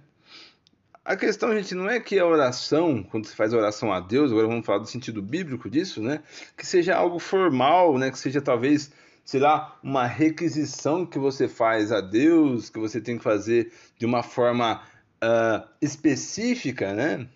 a 1.04 1.16
questão, 1.16 1.54
gente, 1.54 1.74
não 1.74 1.90
é 1.90 2.00
que 2.00 2.20
a 2.20 2.26
oração, 2.26 3.04
quando 3.04 3.26
você 3.26 3.36
faz 3.36 3.54
a 3.54 3.58
oração 3.58 3.92
a 3.92 4.00
Deus, 4.00 4.32
agora 4.32 4.48
vamos 4.48 4.66
falar 4.66 4.80
do 4.80 4.86
sentido 4.86 5.22
bíblico 5.22 5.70
disso, 5.70 6.02
né? 6.02 6.22
Que 6.56 6.66
seja 6.66 6.96
algo 6.96 7.18
formal, 7.18 7.98
né? 7.98 8.12
Que 8.12 8.20
seja 8.20 8.40
talvez, 8.40 8.92
sei 9.24 9.40
lá, 9.40 9.78
uma 9.84 10.06
requisição 10.06 11.06
que 11.06 11.20
você 11.20 11.48
faz 11.48 11.92
a 11.92 12.02
Deus, 12.02 12.70
que 12.70 12.80
você 12.80 13.00
tem 13.00 13.18
que 13.18 13.24
fazer 13.24 13.72
de 13.98 14.06
uma 14.06 14.24
forma 14.24 14.82
uh, 15.24 15.68
específica, 15.82 16.94
né? 16.94 17.28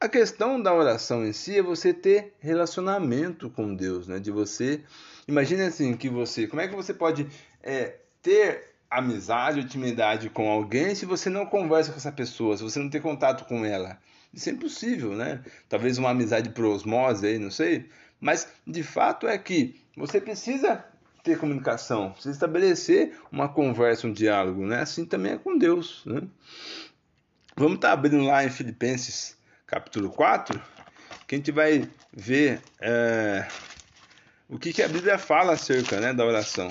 A 0.00 0.08
questão 0.08 0.62
da 0.62 0.72
oração 0.72 1.26
em 1.26 1.32
si 1.32 1.58
é 1.58 1.62
você 1.62 1.92
ter 1.92 2.34
relacionamento 2.38 3.50
com 3.50 3.74
Deus, 3.74 4.06
né? 4.06 4.20
De 4.20 4.30
você, 4.30 4.84
imagine 5.26 5.62
assim 5.62 5.96
que 5.96 6.08
você, 6.08 6.46
como 6.46 6.62
é 6.62 6.68
que 6.68 6.76
você 6.76 6.94
pode 6.94 7.26
é, 7.62 7.96
ter 8.22 8.74
amizade, 8.90 9.60
intimidade 9.60 10.30
com 10.30 10.48
alguém 10.48 10.94
se 10.94 11.04
você 11.04 11.28
não 11.28 11.44
conversa 11.44 11.90
com 11.90 11.98
essa 11.98 12.12
pessoa, 12.12 12.56
se 12.56 12.62
você 12.62 12.78
não 12.78 12.88
tem 12.88 13.00
contato 13.00 13.44
com 13.44 13.64
ela? 13.64 13.98
Isso 14.32 14.48
é 14.48 14.52
impossível, 14.52 15.16
né? 15.16 15.42
Talvez 15.68 15.98
uma 15.98 16.10
amizade 16.10 16.50
por 16.50 16.64
osmose 16.64 17.26
aí, 17.26 17.38
não 17.38 17.50
sei. 17.50 17.88
Mas 18.20 18.48
de 18.66 18.82
fato 18.82 19.26
é 19.26 19.38
que 19.38 19.80
você 19.96 20.20
precisa 20.20 20.84
ter 21.22 21.38
comunicação, 21.38 22.12
precisa 22.12 22.34
estabelecer 22.34 23.18
uma 23.30 23.48
conversa, 23.48 24.06
um 24.06 24.12
diálogo, 24.12 24.66
né? 24.66 24.80
Assim 24.80 25.04
também 25.04 25.32
é 25.32 25.38
com 25.38 25.58
Deus, 25.58 26.02
né? 26.06 26.22
Vamos 27.56 27.76
estar 27.76 27.88
tá 27.88 27.94
abrindo 27.94 28.24
lá 28.24 28.44
em 28.44 28.50
Filipenses 28.50 29.36
capítulo 29.66 30.10
4, 30.10 30.60
que 31.26 31.34
a 31.34 31.38
gente 31.38 31.52
vai 31.52 31.88
ver 32.12 32.62
é, 32.80 33.46
o 34.48 34.58
que, 34.58 34.72
que, 34.72 34.82
a 34.82 34.88
Bíblia 34.88 35.18
fala 35.18 35.52
acerca 35.52 36.00
né, 36.00 36.14
da 36.14 36.24
oração. 36.24 36.68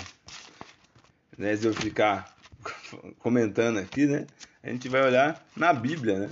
Né, 1.37 1.55
se 1.55 1.67
eu 1.67 1.73
ficar 1.73 2.35
comentando 3.19 3.77
aqui, 3.77 4.07
né, 4.07 4.25
a 4.63 4.69
gente 4.69 4.89
vai 4.89 5.03
olhar 5.03 5.45
na 5.55 5.71
Bíblia, 5.71 6.19
né, 6.19 6.29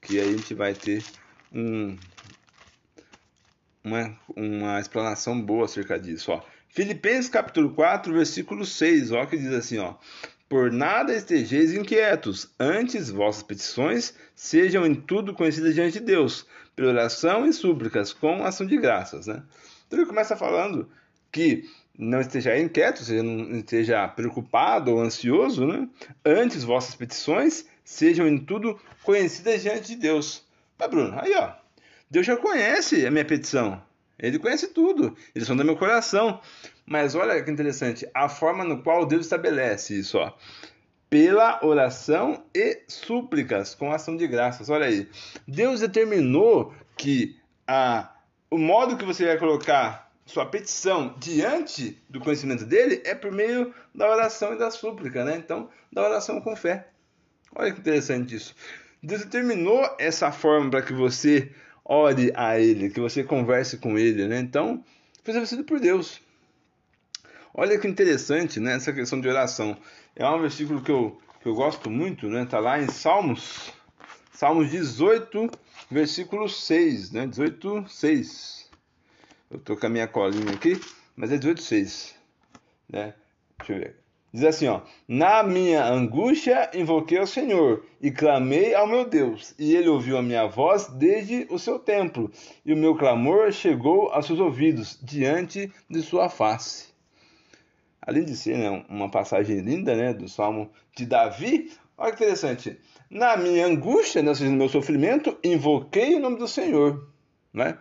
que 0.00 0.20
aí 0.20 0.28
a 0.28 0.36
gente 0.36 0.54
vai 0.54 0.74
ter 0.74 1.04
um, 1.52 1.98
uma, 3.88 4.18
uma 4.36 4.80
explanação 4.80 5.40
boa 5.40 5.64
acerca 5.64 5.98
disso. 5.98 6.30
Ó. 6.30 6.42
Filipenses 6.68 7.30
capítulo 7.30 7.70
4, 7.70 8.12
versículo 8.12 8.64
6, 8.64 9.12
ó, 9.12 9.24
que 9.26 9.36
diz 9.36 9.52
assim, 9.52 9.78
ó, 9.78 9.94
por 10.48 10.70
nada 10.70 11.14
estejeis 11.14 11.74
inquietos, 11.74 12.50
antes 12.58 13.10
vossas 13.10 13.42
petições 13.42 14.14
sejam 14.34 14.86
em 14.86 14.94
tudo 14.94 15.34
conhecidas 15.34 15.74
diante 15.74 15.98
de 15.98 16.04
Deus, 16.04 16.46
pela 16.76 16.90
oração 16.90 17.46
e 17.46 17.52
súplicas, 17.52 18.12
com 18.12 18.44
ação 18.44 18.66
de 18.66 18.76
graças. 18.76 19.26
Né? 19.26 19.42
Então 19.86 19.98
ele 19.98 20.08
começa 20.08 20.36
falando 20.36 20.88
que 21.32 21.64
não 21.98 22.20
esteja 22.20 22.56
inquieto, 22.58 23.02
seja, 23.02 23.22
não 23.22 23.56
esteja 23.56 24.06
preocupado 24.08 24.92
ou 24.92 25.00
ansioso, 25.00 25.66
né? 25.66 25.88
antes 26.24 26.62
vossas 26.62 26.94
petições 26.94 27.66
sejam 27.84 28.28
em 28.28 28.38
tudo 28.38 28.78
conhecidas 29.02 29.62
diante 29.62 29.88
de 29.88 29.96
Deus. 29.96 30.46
Mas 30.78 30.90
Bruno, 30.90 31.18
aí 31.18 31.34
ó, 31.34 31.52
Deus 32.10 32.26
já 32.26 32.36
conhece 32.36 33.06
a 33.06 33.10
minha 33.10 33.24
petição, 33.24 33.82
ele 34.18 34.38
conhece 34.38 34.68
tudo, 34.68 35.16
eles 35.34 35.46
são 35.46 35.56
do 35.56 35.64
meu 35.64 35.76
coração. 35.76 36.40
Mas 36.84 37.14
olha 37.14 37.42
que 37.42 37.50
interessante, 37.50 38.08
a 38.14 38.28
forma 38.28 38.64
no 38.64 38.82
qual 38.82 39.06
Deus 39.06 39.26
estabelece 39.26 39.98
isso, 39.98 40.18
ó. 40.18 40.32
Pela 41.10 41.64
oração 41.64 42.44
e 42.54 42.82
súplicas, 42.88 43.74
com 43.74 43.92
ação 43.92 44.16
de 44.16 44.26
graças. 44.26 44.68
Olha 44.68 44.86
aí. 44.86 45.08
Deus 45.46 45.80
determinou 45.80 46.74
que 46.96 47.38
a, 47.66 48.10
o 48.50 48.58
modo 48.58 48.96
que 48.96 49.04
você 49.04 49.26
vai 49.26 49.38
colocar 49.38 50.10
sua 50.26 50.44
petição 50.44 51.14
diante 51.18 52.02
do 52.08 52.20
conhecimento 52.20 52.64
dele 52.66 53.00
é 53.04 53.14
por 53.14 53.32
meio 53.32 53.72
da 53.94 54.10
oração 54.10 54.52
e 54.52 54.58
da 54.58 54.70
súplica, 54.70 55.24
né? 55.24 55.36
Então, 55.36 55.70
da 55.90 56.02
oração 56.02 56.40
com 56.40 56.54
fé. 56.54 56.88
Olha 57.54 57.72
que 57.72 57.80
interessante 57.80 58.34
isso. 58.34 58.54
Deus 59.02 59.24
determinou 59.24 59.96
essa 59.98 60.30
forma 60.30 60.70
para 60.70 60.82
que 60.82 60.92
você 60.92 61.50
ore 61.88 62.30
a 62.36 62.60
Ele, 62.60 62.90
que 62.90 63.00
você 63.00 63.24
converse 63.24 63.78
com 63.78 63.98
Ele, 63.98 64.28
né? 64.28 64.38
Então, 64.38 64.84
foi 65.24 65.32
estabelecido 65.32 65.64
por 65.64 65.80
Deus. 65.80 66.20
Olha 67.54 67.78
que 67.78 67.88
interessante, 67.88 68.60
né? 68.60 68.74
Essa 68.74 68.92
questão 68.92 69.20
de 69.20 69.26
oração. 69.26 69.76
É 70.14 70.28
um 70.28 70.40
versículo 70.40 70.82
que 70.82 70.92
eu, 70.92 71.18
que 71.40 71.48
eu 71.48 71.54
gosto 71.54 71.90
muito, 71.90 72.28
né? 72.28 72.44
Tá 72.44 72.60
lá 72.60 72.78
em 72.78 72.88
Salmos, 72.88 73.72
Salmos 74.32 74.70
18, 74.70 75.50
versículo 75.90 76.48
6, 76.48 77.10
né? 77.12 77.26
18, 77.26 77.88
6. 77.88 78.70
Eu 79.50 79.58
tô 79.58 79.76
com 79.76 79.86
a 79.86 79.88
minha 79.88 80.06
colinha 80.06 80.52
aqui, 80.52 80.78
mas 81.16 81.32
é 81.32 81.38
18, 81.38 81.62
6, 81.62 82.14
né? 82.88 83.14
Deixa 83.58 83.72
eu 83.72 83.78
ver. 83.78 83.97
Diz 84.32 84.44
assim, 84.44 84.66
ó: 84.66 84.82
Na 85.06 85.42
minha 85.42 85.84
angústia 85.86 86.70
invoquei 86.74 87.18
ao 87.18 87.26
Senhor 87.26 87.84
e 88.00 88.10
clamei 88.10 88.74
ao 88.74 88.86
meu 88.86 89.08
Deus, 89.08 89.54
e 89.58 89.74
ele 89.74 89.88
ouviu 89.88 90.18
a 90.18 90.22
minha 90.22 90.46
voz 90.46 90.86
desde 90.86 91.46
o 91.50 91.58
seu 91.58 91.78
templo, 91.78 92.30
e 92.64 92.72
o 92.72 92.76
meu 92.76 92.94
clamor 92.94 93.50
chegou 93.52 94.10
aos 94.10 94.26
seus 94.26 94.38
ouvidos 94.38 94.98
diante 95.02 95.72
de 95.88 96.02
sua 96.02 96.28
face. 96.28 96.88
Além 98.02 98.24
de 98.24 98.36
ser 98.36 98.58
né, 98.58 98.84
uma 98.88 99.10
passagem 99.10 99.60
linda, 99.60 99.94
né, 99.96 100.12
do 100.12 100.28
Salmo 100.28 100.70
de 100.96 101.06
Davi, 101.06 101.72
olha 101.96 102.12
que 102.12 102.24
interessante. 102.24 102.78
Na 103.10 103.36
minha 103.36 103.66
angústia, 103.66 104.22
né, 104.22 104.32
no 104.40 104.50
meu 104.52 104.68
sofrimento, 104.68 105.38
invoquei 105.42 106.14
o 106.14 106.20
nome 106.20 106.36
do 106.36 106.48
Senhor, 106.48 107.08
né? 107.52 107.78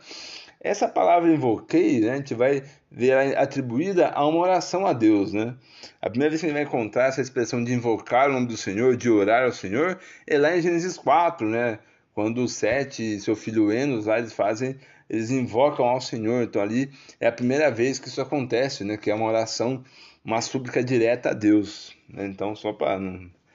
Essa 0.60 0.88
palavra 0.88 1.32
invoquei, 1.32 2.00
né, 2.00 2.13
a 2.13 2.15
gente 2.17 2.34
vai 2.34 2.63
ver 2.91 3.38
atribuída 3.38 4.10
a 4.10 4.26
uma 4.26 4.39
oração 4.39 4.88
a 4.88 4.93
Deus, 4.93 5.32
né? 5.32 5.56
A 6.02 6.10
primeira 6.10 6.32
vez 6.32 6.41
que 6.41 6.48
a 6.48 6.50
gente 6.50 6.58
vai 6.58 6.67
encontrar 6.67 7.08
essa 7.08 7.22
expressão 7.22 7.63
de 7.63 7.74
invocar 7.74 8.30
o 8.30 8.34
nome 8.34 8.48
do 8.48 8.58
Senhor, 8.58 8.98
de 8.98 9.10
orar 9.10 9.43
ao 9.43 9.52
Senhor, 9.52 10.00
é 10.26 10.38
lá 10.38 10.58
em 10.58 10.62
Gênesis 10.62 10.98
4, 10.98 11.48
né? 11.48 11.80
Quando 12.13 12.48
Sete 12.48 13.04
e 13.04 13.20
seu 13.20 13.36
filho 13.36 13.72
Enos 13.72 14.08
lá 14.08 14.17
eles 14.17 14.34
fazem, 14.34 14.76
eles 15.08 15.30
invocam 15.30 15.86
ao 15.86 16.02
Senhor. 16.02 16.43
Então 16.43 16.62
ali 16.62 16.89
é 17.20 17.28
a 17.28 17.32
primeira 17.32 17.70
vez 17.70 18.00
que 18.00 18.08
isso 18.08 18.20
acontece, 18.20 18.84
né? 18.84 18.98
Que 18.98 19.12
é 19.12 19.15
uma 19.15 19.28
oração, 19.28 19.84
uma 20.26 20.41
súplica 20.41 20.84
direta 20.84 21.30
a 21.30 21.34
Deus. 21.34 21.96
Né? 22.10 22.26
Então 22.26 22.56
só 22.56 22.74
para 22.74 23.00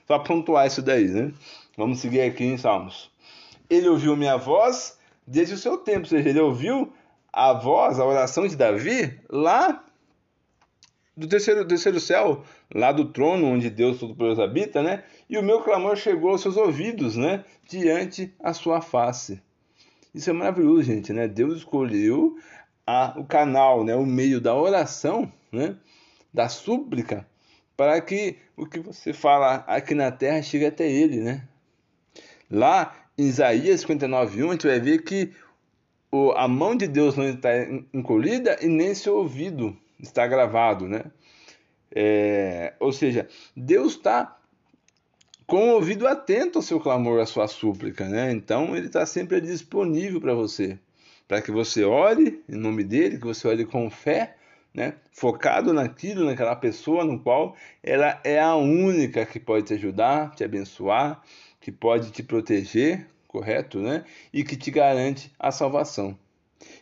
só 0.06 0.18
pontuar 0.20 0.66
isso 0.66 0.82
daí, 0.82 1.08
né? 1.08 1.32
Vamos 1.76 2.00
seguir 2.00 2.20
aqui 2.20 2.44
em 2.44 2.56
Salmos. 2.56 3.10
Ele 3.68 3.88
ouviu 3.88 4.16
minha 4.16 4.36
voz 4.36 4.98
desde 5.26 5.54
o 5.54 5.58
seu 5.58 5.78
tempo. 5.78 6.00
Ou 6.00 6.06
seja, 6.06 6.28
ele 6.28 6.40
ouviu 6.40 6.92
a 7.32 7.52
voz, 7.52 7.98
a 7.98 8.04
oração 8.04 8.46
de 8.46 8.56
Davi 8.56 9.18
lá 9.28 9.84
do 11.16 11.28
terceiro, 11.28 11.66
terceiro 11.66 12.00
céu, 12.00 12.42
lá 12.74 12.90
do 12.90 13.06
trono 13.12 13.46
onde 13.46 13.68
Deus 13.68 13.98
Todo-Poderoso 13.98 14.42
habita, 14.42 14.82
né? 14.82 15.04
E 15.28 15.36
o 15.36 15.42
meu 15.42 15.62
clamor 15.62 15.96
chegou 15.96 16.30
aos 16.30 16.40
seus 16.40 16.56
ouvidos, 16.56 17.16
né? 17.16 17.44
Diante 17.68 18.34
a 18.40 18.52
sua 18.52 18.80
face. 18.80 19.42
Isso 20.14 20.30
é 20.30 20.32
maravilhoso, 20.32 20.82
gente, 20.82 21.12
né? 21.12 21.28
Deus 21.28 21.58
escolheu 21.58 22.36
a, 22.86 23.14
o 23.18 23.24
canal, 23.24 23.84
né? 23.84 23.94
O 23.94 24.06
meio 24.06 24.40
da 24.40 24.54
oração, 24.54 25.30
né? 25.50 25.76
Da 26.32 26.48
súplica, 26.48 27.26
para 27.76 28.00
que 28.00 28.38
o 28.56 28.66
que 28.66 28.80
você 28.80 29.12
fala 29.12 29.56
aqui 29.66 29.94
na 29.94 30.10
terra 30.10 30.42
chegue 30.42 30.66
até 30.66 30.90
Ele, 30.90 31.20
né? 31.20 31.46
Lá 32.50 32.94
Isaías 33.16 33.84
59:1 33.84 34.48
a 34.48 34.52
gente 34.52 34.66
vai 34.66 34.80
ver 34.80 35.02
que 35.02 35.32
a 36.36 36.46
mão 36.46 36.76
de 36.76 36.86
Deus 36.86 37.16
não 37.16 37.28
está 37.28 37.50
encolhida 37.92 38.58
e 38.60 38.68
nem 38.68 38.94
seu 38.94 39.16
ouvido 39.16 39.76
está 39.98 40.26
gravado, 40.26 40.86
né? 40.86 41.04
É, 41.94 42.74
ou 42.80 42.92
seja, 42.92 43.28
Deus 43.56 43.92
está 43.94 44.38
com 45.46 45.70
o 45.70 45.74
ouvido 45.74 46.06
atento 46.06 46.58
ao 46.58 46.62
seu 46.62 46.80
clamor, 46.80 47.20
à 47.20 47.26
sua 47.26 47.46
súplica, 47.46 48.08
né? 48.08 48.32
Então 48.32 48.76
ele 48.76 48.86
está 48.86 49.04
sempre 49.04 49.40
disponível 49.40 50.20
para 50.20 50.34
você, 50.34 50.78
para 51.28 51.42
que 51.42 51.50
você 51.50 51.84
ore 51.84 52.42
em 52.48 52.56
nome 52.56 52.84
dele, 52.84 53.18
que 53.18 53.26
você 53.26 53.46
ore 53.48 53.64
com 53.64 53.90
fé, 53.90 54.36
né? 54.74 54.94
Focado 55.12 55.72
naquilo, 55.72 56.24
naquela 56.24 56.56
pessoa 56.56 57.04
no 57.04 57.20
qual 57.20 57.54
ela 57.82 58.20
é 58.24 58.40
a 58.40 58.54
única 58.54 59.26
que 59.26 59.38
pode 59.38 59.66
te 59.66 59.74
ajudar, 59.74 60.34
te 60.34 60.44
abençoar, 60.44 61.22
que 61.62 61.72
pode 61.72 62.10
te 62.10 62.22
proteger, 62.22 63.06
correto, 63.26 63.78
né? 63.78 64.04
E 64.32 64.44
que 64.44 64.56
te 64.56 64.70
garante 64.70 65.32
a 65.38 65.50
salvação. 65.50 66.18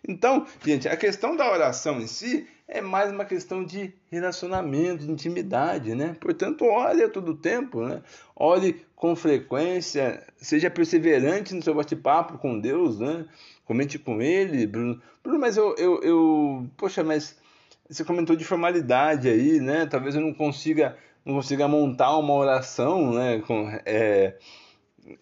Então, 0.07 0.47
gente, 0.65 0.89
a 0.89 0.97
questão 0.97 1.37
da 1.37 1.51
oração 1.51 2.01
em 2.01 2.07
si 2.07 2.49
é 2.67 2.81
mais 2.81 3.11
uma 3.11 3.25
questão 3.25 3.65
de 3.65 3.93
relacionamento, 4.11 5.05
de 5.05 5.11
intimidade, 5.11 5.95
né? 5.95 6.17
Portanto, 6.21 6.65
ore 6.65 7.03
a 7.03 7.09
todo 7.09 7.37
tempo, 7.37 7.83
né? 7.83 8.03
Ore 8.35 8.85
com 8.97 9.15
frequência, 9.15 10.25
seja 10.37 10.71
perseverante 10.71 11.55
no 11.55 11.63
seu 11.63 11.75
bate-papo 11.75 12.39
com 12.39 12.59
Deus, 12.59 12.99
né? 12.99 13.27
Comente 13.65 13.99
com 13.99 14.21
Ele, 14.21 14.67
Bruno. 14.67 15.01
Bruno, 15.23 15.39
mas 15.39 15.57
eu, 15.57 15.75
eu, 15.77 16.01
eu, 16.03 16.67
poxa, 16.77 17.05
mas 17.05 17.39
você 17.89 18.05
comentou 18.05 18.37
de 18.37 18.45
formalidade 18.45 19.29
aí, 19.29 19.61
né? 19.61 19.87
Talvez 19.87 20.15
eu 20.15 20.21
não 20.21 20.33
consiga, 20.33 20.97
não 21.25 21.35
consiga 21.35 21.67
montar 21.69 22.17
uma 22.17 22.35
oração, 22.35 23.13
né? 23.13 23.43
Com, 23.47 23.69
é, 23.85 24.37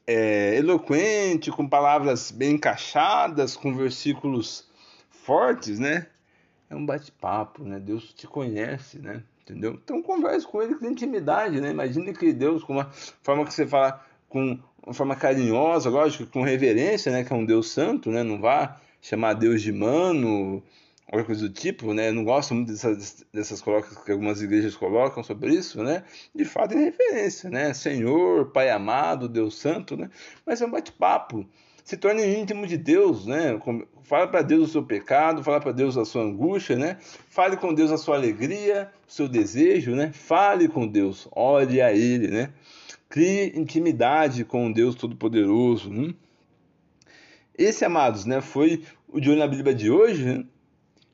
é, 0.07 0.57
eloquente, 0.57 1.51
com 1.51 1.69
palavras 1.69 2.31
bem 2.31 2.53
encaixadas, 2.53 3.57
com 3.57 3.75
versículos 3.75 4.69
fortes, 5.11 5.79
né? 5.79 6.07
É 6.71 6.77
um 6.77 6.85
bate-papo, 6.85 7.65
né? 7.65 7.79
Deus 7.79 8.13
te 8.13 8.27
conhece, 8.27 8.99
né? 8.99 9.23
Entendeu? 9.43 9.79
Então 9.83 10.03
converse 10.03 10.47
com 10.47 10.63
ele 10.63 10.75
com 10.75 10.87
intimidade, 10.87 11.61
né? 11.61 11.71
Imagine 11.71 12.13
que 12.13 12.33
Deus, 12.33 12.63
com 12.63 12.75
uma 12.75 12.91
forma 13.23 13.45
que 13.45 13.55
você 13.55 13.67
fala 13.67 14.05
com 14.29 14.59
uma 14.85 14.95
forma 14.95 15.17
carinhosa, 15.17 15.91
lógico, 15.91 16.31
com 16.31 16.43
reverência, 16.43 17.13
né, 17.13 17.25
que 17.25 17.33
é 17.33 17.37
um 17.37 17.45
Deus 17.45 17.71
santo, 17.71 18.11
né, 18.11 18.23
não 18.23 18.41
vá 18.41 18.81
chamar 19.01 19.35
Deus 19.35 19.63
de 19.63 19.73
mano, 19.73 20.63
alguma 21.09 21.25
coisa 21.25 21.49
do 21.49 21.53
tipo, 21.53 21.93
né, 21.95 22.13
não 22.13 22.23
gosto 22.23 22.55
muito 22.55 22.71
dessas, 22.71 23.27
dessas 23.33 23.61
colocas 23.61 23.97
que 23.97 24.13
algumas 24.13 24.43
igrejas 24.43 24.77
colocam 24.77 25.25
sobre 25.25 25.55
isso, 25.55 25.83
né, 25.83 26.05
de 26.35 26.45
fato 26.45 26.75
em 26.75 26.85
referência, 26.85 27.49
né, 27.49 27.73
Senhor, 27.73 28.51
Pai 28.53 28.71
amado, 28.71 29.29
Deus 29.29 29.59
santo, 29.59 29.97
né, 29.97 30.11
mas 30.45 30.61
é 30.61 30.67
um 30.67 30.71
bate-papo, 30.71 31.49
se 31.89 31.97
torne 31.97 32.23
íntimo 32.23 32.67
de 32.67 32.77
Deus, 32.77 33.25
né? 33.25 33.59
Fala 34.03 34.29
para 34.29 34.43
Deus 34.43 34.69
o 34.69 34.73
seu 34.73 34.83
pecado, 34.83 35.43
fala 35.43 35.59
para 35.59 35.73
Deus 35.73 35.97
a 35.97 36.05
sua 36.05 36.23
angústia, 36.23 36.77
né? 36.77 36.99
Fale 37.31 37.57
com 37.57 37.73
Deus 37.73 37.91
a 37.91 37.97
sua 37.97 38.17
alegria, 38.17 38.93
o 39.09 39.11
seu 39.11 39.27
desejo, 39.27 39.97
né? 39.97 40.13
Fale 40.13 40.69
com 40.69 40.87
Deus, 40.87 41.27
ore 41.33 41.81
a 41.81 41.91
Ele, 41.91 42.29
né? 42.29 42.53
Crie 43.09 43.59
intimidade 43.59 44.45
com 44.45 44.71
Deus 44.71 44.95
Todo-Poderoso. 44.97 45.91
Né? 45.91 46.13
Esse, 47.57 47.87
amados, 47.87 48.27
né, 48.27 48.43
foi 48.43 48.85
o 49.09 49.19
de 49.19 49.31
olho 49.31 49.39
na 49.39 49.49
Bíblia 49.49 49.75
de 49.75 49.91
hoje, 49.91 50.27
né? 50.27 50.45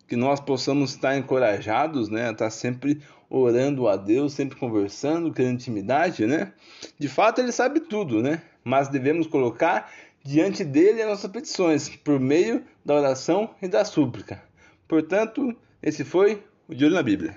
Que 0.06 0.16
nós 0.16 0.40
possamos 0.40 0.90
estar 0.90 1.16
encorajados, 1.16 2.08
né, 2.08 2.30
estar 2.30 2.50
sempre 2.50 3.00
orando 3.28 3.88
a 3.88 3.96
Deus, 3.96 4.32
sempre 4.32 4.56
conversando, 4.56 5.32
criando 5.32 5.54
intimidade, 5.54 6.26
né? 6.26 6.52
De 6.98 7.08
fato, 7.08 7.40
Ele 7.40 7.50
sabe 7.50 7.80
tudo, 7.80 8.22
né? 8.22 8.42
Mas 8.62 8.88
devemos 8.88 9.26
colocar 9.26 9.90
diante 10.22 10.64
dele 10.64 11.02
as 11.02 11.08
nossas 11.08 11.30
petições, 11.30 11.88
por 11.88 12.20
meio 12.20 12.62
da 12.84 12.94
oração 12.94 13.50
e 13.60 13.68
da 13.68 13.84
súplica. 13.84 14.42
Portanto, 14.86 15.54
esse 15.82 16.04
foi 16.04 16.42
o 16.68 16.74
De 16.74 16.84
Olho 16.84 16.94
na 16.94 17.02
Bíblia. 17.02 17.36